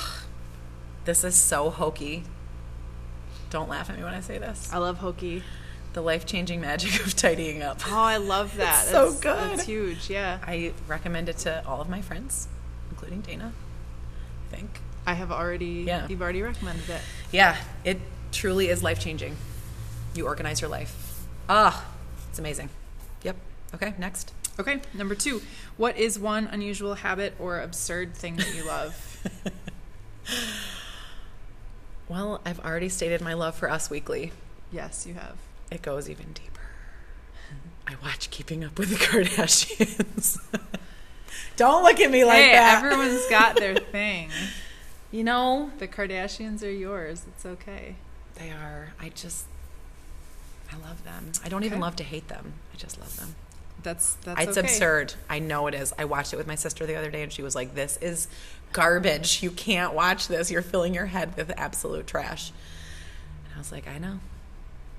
this 1.07 1.25
is 1.25 1.35
so 1.37 1.71
hokey. 1.71 2.25
Don't 3.49 3.69
laugh 3.71 3.89
at 3.89 3.97
me 3.97 4.05
when 4.05 4.13
I 4.13 4.21
say 4.21 4.37
this. 4.37 4.69
I 4.73 4.77
love 4.77 4.99
Hokey. 4.99 5.43
The 5.95 6.03
life 6.03 6.27
changing 6.27 6.61
magic 6.61 7.05
of 7.05 7.17
tidying 7.17 7.63
up. 7.63 7.81
Oh, 7.87 7.95
I 7.99 8.19
love 8.19 8.57
that. 8.59 8.83
It's 8.83 8.91
so 8.91 9.11
That's- 9.11 9.21
good. 9.21 9.59
That's 9.59 9.67
huge. 9.67 10.11
Yeah. 10.11 10.39
I 10.47 10.73
recommend 10.87 11.29
it 11.29 11.39
to 11.39 11.67
all 11.67 11.81
of 11.81 11.89
my 11.89 12.03
friends, 12.03 12.47
including 12.91 13.23
Dana. 13.23 13.53
I 14.53 14.57
think. 14.57 14.81
I 15.07 15.15
have 15.15 15.33
already, 15.33 15.85
Yeah. 15.87 16.07
you've 16.09 16.21
already 16.23 16.43
recommended 16.43 16.89
it. 16.91 17.01
Yeah, 17.33 17.57
it 17.85 17.99
truly 18.33 18.69
is 18.69 18.83
life 18.83 19.01
changing. 19.01 19.37
You 20.15 20.27
organize 20.27 20.61
your 20.61 20.69
life. 20.71 21.25
Ah, 21.49 21.87
it's 22.29 22.39
amazing. 22.39 22.69
Yep. 23.23 23.37
Okay, 23.75 23.95
next. 23.99 24.33
Okay, 24.61 24.81
number 24.93 25.15
two. 25.15 25.41
What 25.79 25.97
is 25.97 26.19
one 26.19 26.47
unusual 26.47 26.95
habit 26.95 27.35
or 27.39 27.61
absurd 27.61 28.15
thing 28.15 28.37
that 28.37 28.55
you 28.55 28.67
love? 28.67 28.95
Well, 32.09 32.41
I've 32.45 32.61
already 32.61 32.89
stated 32.89 33.21
my 33.21 33.35
love 33.35 33.55
for 33.55 33.71
Us 33.71 33.91
Weekly. 33.91 34.33
yes, 34.73 35.07
you 35.07 35.15
have. 35.15 35.37
It 35.71 35.83
goes 35.83 36.09
even 36.09 36.33
deeper. 36.33 36.61
I 37.87 37.95
watch 38.03 38.31
Keeping 38.31 38.65
Up 38.65 38.79
with 38.79 38.91
the 38.91 38.97
Kardashians. 39.05 40.39
Don't 41.57 41.83
look 41.83 42.01
at 42.01 42.11
me 42.11 42.25
like 42.25 42.39
hey, 42.43 42.53
that. 42.53 42.85
everyone's 42.85 43.27
got 43.29 43.57
their 43.57 43.75
thing. 43.93 44.31
you 45.11 45.25
know, 45.25 45.71
The 45.79 45.89
Kardashians 45.89 46.63
are 46.63 46.71
yours. 46.71 47.25
It's 47.29 47.45
okay. 47.45 47.97
they 48.37 48.51
are. 48.51 48.93
I 49.01 49.09
just, 49.11 49.47
I 50.73 50.77
love 50.77 51.03
them. 51.05 51.33
I 51.45 51.49
don't 51.49 51.65
even 51.65 51.81
love 51.81 51.97
to 51.97 52.05
hate 52.05 52.29
them. 52.29 52.55
I 52.73 52.77
just 52.77 53.01
love 53.01 53.17
them. 53.17 53.35
That's 53.83 54.15
that's 54.25 54.43
it's 54.43 54.59
okay. 54.59 54.67
absurd. 54.67 55.15
I 55.31 55.39
know 55.39 55.67
it 55.69 55.75
is. 55.75 55.95
I 55.99 56.05
watched 56.05 56.33
it 56.33 56.37
with 56.37 56.47
my 56.49 56.57
sister 56.57 56.85
the 56.85 56.97
other 56.97 57.11
day, 57.11 57.23
and 57.23 57.33
she 57.33 57.43
was 57.43 57.55
like, 57.55 57.75
"This 57.77 57.97
is 57.99 58.27
garbage. 58.73 59.41
You 59.41 59.53
can't 59.53 59.95
watch 59.95 60.27
this. 60.27 60.51
You're 60.51 60.63
filling 60.63 60.95
your 60.95 61.07
head 61.07 61.37
with 61.37 61.53
absolute 61.57 62.07
trash." 62.09 62.51
And 63.45 63.55
I 63.55 63.59
was 63.59 63.71
like, 63.71 63.87
"I 63.87 63.99
know, 63.99 64.19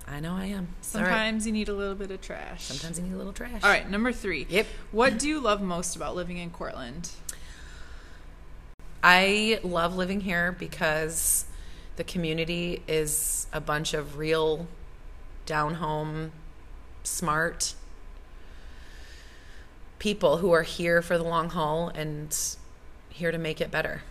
I 0.10 0.20
know, 0.20 0.34
I 0.34 0.46
am." 0.46 0.52
All 0.56 0.62
right. 0.62 0.68
Sometimes 0.82 1.46
you 1.46 1.54
need 1.54 1.70
a 1.70 1.74
little 1.74 1.96
bit 1.96 2.12
of 2.12 2.22
trash. 2.22 2.64
sometimes 2.64 2.98
you 2.98 3.06
need 3.06 3.14
a 3.14 3.18
little 3.18 3.34
trash. 3.34 3.64
All 3.64 3.70
right, 3.70 3.90
number 3.90 4.12
three. 4.12 4.48
Yep. 4.50 4.68
What 4.92 5.20
do 5.20 5.28
you 5.28 5.40
love 5.40 5.62
most 5.62 5.96
about 5.96 6.16
living 6.16 6.38
in 6.38 6.50
Cortland? 6.50 7.12
I 9.04 9.60
love 9.64 9.96
living 9.96 10.22
here 10.22 10.52
because 10.52 11.46
the 11.96 12.04
community 12.04 12.82
is 12.88 13.48
a 13.54 13.62
bunch 13.62 13.94
of 13.94 14.18
real 14.18 14.68
down 15.46 15.76
home, 15.76 16.32
smart 17.04 17.74
people 20.00 20.38
who 20.38 20.52
are 20.52 20.64
here 20.64 21.02
for 21.02 21.18
the 21.18 21.24
long 21.24 21.50
haul 21.50 21.90
and 21.90 22.38
here 23.10 23.32
to 23.32 23.38
make 23.38 23.60
it 23.62 23.70
better. 23.70 24.04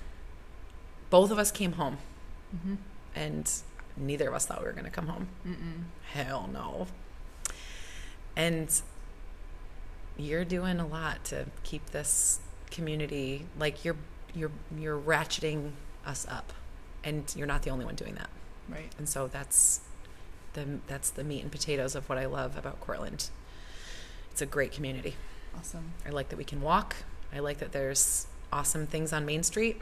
Both 1.10 1.30
of 1.30 1.38
us 1.38 1.50
came 1.50 1.72
home, 1.72 1.98
mm-hmm. 2.54 2.74
and 3.14 3.50
neither 3.98 4.28
of 4.28 4.34
us 4.34 4.46
thought 4.46 4.60
we 4.60 4.66
were 4.66 4.72
going 4.72 4.84
to 4.84 4.90
come 4.90 5.06
home. 5.08 5.28
Hell 6.12 6.48
no. 6.52 6.86
And 8.36 8.68
you're 10.16 10.44
doing 10.44 10.80
a 10.80 10.86
lot 10.86 11.24
to 11.26 11.46
keep 11.62 11.86
this 11.90 12.40
community 12.70 13.46
like 13.58 13.84
you're 13.84 13.96
you're 14.34 14.50
you're 14.76 14.98
ratcheting 14.98 15.70
us 16.04 16.26
up 16.28 16.52
and 17.02 17.32
you're 17.36 17.46
not 17.46 17.62
the 17.62 17.70
only 17.70 17.84
one 17.84 17.94
doing 17.94 18.14
that 18.14 18.28
Right. 18.68 18.92
and 18.98 19.08
so 19.08 19.26
that's 19.26 19.80
the 20.52 20.66
that's 20.86 21.08
the 21.10 21.24
meat 21.24 21.42
and 21.42 21.50
potatoes 21.50 21.94
of 21.94 22.08
what 22.08 22.18
I 22.18 22.26
love 22.26 22.58
about 22.58 22.78
Cortland 22.80 23.30
it's 24.32 24.42
a 24.42 24.46
great 24.46 24.70
community 24.72 25.14
Awesome. 25.56 25.92
I 26.06 26.10
like 26.10 26.28
that 26.28 26.36
we 26.36 26.44
can 26.44 26.60
walk 26.60 26.96
I 27.34 27.38
like 27.38 27.58
that 27.58 27.72
there's 27.72 28.26
awesome 28.52 28.86
things 28.86 29.12
on 29.14 29.24
Main 29.24 29.42
Street 29.42 29.80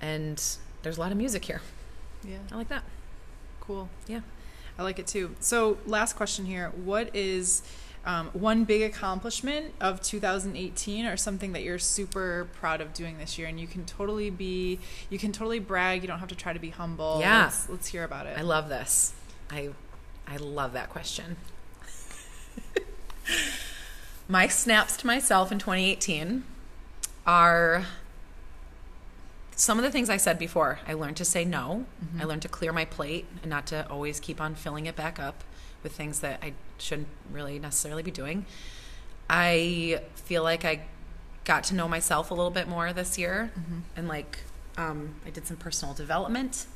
and 0.00 0.42
there's 0.82 0.96
a 0.98 1.00
lot 1.00 1.12
of 1.12 1.18
music 1.18 1.44
here 1.44 1.60
Yeah. 2.24 2.38
I 2.50 2.56
like 2.56 2.68
that 2.68 2.82
Cool. 3.60 3.88
yeah 4.06 4.20
I 4.78 4.82
like 4.84 4.98
it 4.98 5.06
too. 5.06 5.36
So, 5.38 5.76
last 5.86 6.16
question 6.16 6.46
here. 6.46 6.72
What 6.74 7.14
is 7.14 7.62
um, 8.06 8.28
one 8.32 8.64
big 8.64 8.80
accomplishment 8.80 9.74
of 9.82 10.00
2018 10.00 11.04
or 11.04 11.18
something 11.18 11.52
that 11.52 11.62
you're 11.62 11.78
super 11.78 12.48
proud 12.54 12.80
of 12.80 12.94
doing 12.94 13.18
this 13.18 13.36
year? 13.38 13.48
And 13.48 13.60
you 13.60 13.66
can 13.66 13.84
totally 13.84 14.30
be, 14.30 14.78
you 15.10 15.18
can 15.18 15.30
totally 15.30 15.58
brag. 15.58 16.00
You 16.00 16.08
don't 16.08 16.20
have 16.20 16.30
to 16.30 16.34
try 16.34 16.54
to 16.54 16.58
be 16.58 16.70
humble. 16.70 17.18
Yeah. 17.20 17.42
Let's, 17.44 17.68
let's 17.68 17.88
hear 17.88 18.02
about 18.02 18.26
it. 18.26 18.38
I 18.38 18.40
love 18.40 18.70
this. 18.70 19.12
I 19.50 19.68
I 20.26 20.38
love 20.38 20.72
that 20.72 20.88
question. 20.88 21.36
My 24.28 24.48
snaps 24.48 24.96
to 24.98 25.06
myself 25.06 25.52
in 25.52 25.58
2018 25.58 26.44
are 27.26 27.84
some 29.62 29.78
of 29.78 29.84
the 29.84 29.92
things 29.92 30.10
I 30.10 30.16
said 30.16 30.40
before. 30.40 30.80
I 30.88 30.94
learned 30.94 31.18
to 31.18 31.24
say 31.24 31.44
no. 31.44 31.86
I 32.20 32.24
learned 32.24 32.42
to 32.42 32.48
clear 32.48 32.72
my 32.72 32.84
plate 32.84 33.26
and 33.42 33.50
not 33.50 33.64
to 33.68 33.88
always 33.88 34.18
keep 34.18 34.40
on 34.40 34.56
filling 34.56 34.86
it 34.86 34.96
back 34.96 35.20
up 35.20 35.44
with 35.84 35.92
things 35.92 36.18
that 36.18 36.40
I 36.42 36.54
shouldn't 36.78 37.06
really 37.30 37.60
necessarily 37.60 38.02
be 38.02 38.10
doing. 38.10 38.44
I 39.30 40.00
feel 40.16 40.42
like 40.42 40.64
I 40.64 40.80
got 41.44 41.62
to 41.64 41.76
know 41.76 41.86
myself 41.86 42.32
a 42.32 42.34
little 42.34 42.50
bit 42.50 42.66
more 42.66 42.92
this 42.92 43.16
year 43.16 43.52
and 43.96 44.08
like 44.08 44.40
um, 44.76 45.14
I 45.24 45.30
did 45.30 45.46
some 45.46 45.58
personal 45.58 45.94
development 45.94 46.66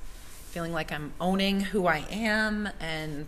feeling 0.50 0.72
like 0.72 0.92
I'm 0.92 1.12
owning 1.20 1.62
who 1.62 1.88
I 1.88 2.04
am 2.08 2.68
and 2.78 3.26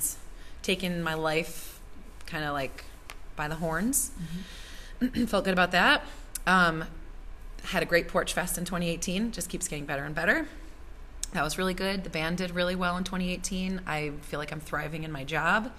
taking 0.62 1.02
my 1.02 1.14
life 1.14 1.80
kind 2.26 2.44
of 2.44 2.52
like 2.52 2.84
by 3.34 3.48
the 3.48 3.56
horns. 3.56 4.12
Felt 5.26 5.44
good 5.44 5.52
about 5.52 5.72
that. 5.72 6.04
Um, 6.46 6.84
had 7.70 7.82
a 7.82 7.86
great 7.86 8.08
Porch 8.08 8.32
Fest 8.32 8.58
in 8.58 8.64
2018. 8.64 9.32
Just 9.32 9.48
keeps 9.48 9.68
getting 9.68 9.84
better 9.84 10.04
and 10.04 10.14
better. 10.14 10.46
That 11.32 11.42
was 11.42 11.58
really 11.58 11.74
good. 11.74 12.04
The 12.04 12.10
band 12.10 12.38
did 12.38 12.52
really 12.52 12.74
well 12.74 12.96
in 12.96 13.04
2018. 13.04 13.82
I 13.86 14.12
feel 14.22 14.38
like 14.38 14.52
I'm 14.52 14.60
thriving 14.60 15.04
in 15.04 15.12
my 15.12 15.24
job. 15.24 15.70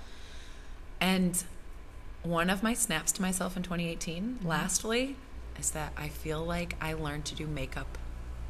And 0.99 1.43
one 2.21 2.49
of 2.49 2.62
my 2.62 2.73
snaps 2.73 3.12
to 3.13 3.21
myself 3.21 3.58
in 3.58 3.63
2018, 3.63 4.39
lastly, 4.43 5.15
is 5.58 5.71
that 5.71 5.93
I 5.97 6.10
feel 6.10 6.43
like 6.43 6.75
I 6.80 6.93
learned 6.93 7.25
to 7.25 7.36
do 7.36 7.47
makeup 7.47 7.97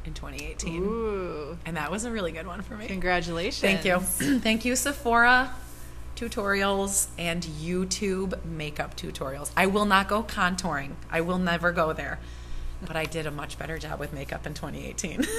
in 0.04 0.12
2018. 0.12 0.82
Ooh. 0.82 1.58
And 1.64 1.76
that 1.76 1.90
was 1.90 2.04
a 2.04 2.10
really 2.10 2.32
good 2.32 2.46
one 2.46 2.60
for 2.60 2.74
me. 2.74 2.86
Congratulations. 2.86 3.60
Thank 3.60 3.84
you. 3.84 4.00
Thank 4.40 4.64
you, 4.64 4.76
Sephora 4.76 5.54
tutorials 6.16 7.06
and 7.18 7.42
YouTube 7.42 8.44
makeup 8.44 8.94
tutorials. 8.94 9.50
I 9.56 9.66
will 9.66 9.86
not 9.86 10.06
go 10.06 10.22
contouring. 10.22 10.92
I 11.10 11.22
will 11.22 11.38
never 11.38 11.72
go 11.72 11.94
there. 11.94 12.18
But 12.86 12.96
I 12.96 13.04
did 13.04 13.26
a 13.26 13.30
much 13.30 13.58
better 13.58 13.78
job 13.78 14.00
with 14.00 14.12
makeup 14.12 14.46
in 14.46 14.54
2018. 14.54 15.22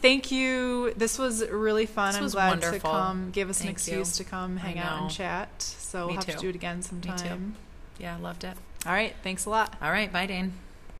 Thank 0.00 0.30
you. 0.30 0.92
This 0.96 1.18
was 1.18 1.46
really 1.48 1.86
fun. 1.86 2.12
This 2.14 2.22
I'm 2.22 2.58
glad 2.58 2.60
to 2.72 2.78
come. 2.78 3.30
Give 3.30 3.50
us 3.50 3.62
an 3.62 3.68
excuse 3.68 4.18
you. 4.18 4.24
to 4.24 4.30
come 4.30 4.56
hang 4.56 4.78
out 4.78 5.02
and 5.02 5.10
chat. 5.10 5.50
So 5.60 6.00
Me 6.00 6.06
we'll 6.06 6.16
have 6.16 6.26
to 6.26 6.36
do 6.36 6.48
it 6.50 6.54
again 6.54 6.76
Me 6.78 6.82
too. 6.82 6.88
sometime. 7.08 7.54
yeah, 7.98 8.16
loved 8.18 8.44
it. 8.44 8.56
All 8.86 8.92
right. 8.92 9.14
Thanks 9.24 9.44
a 9.46 9.50
lot. 9.50 9.76
All 9.82 9.90
right, 9.90 10.12
bye, 10.12 10.26
Dane. 10.26 10.52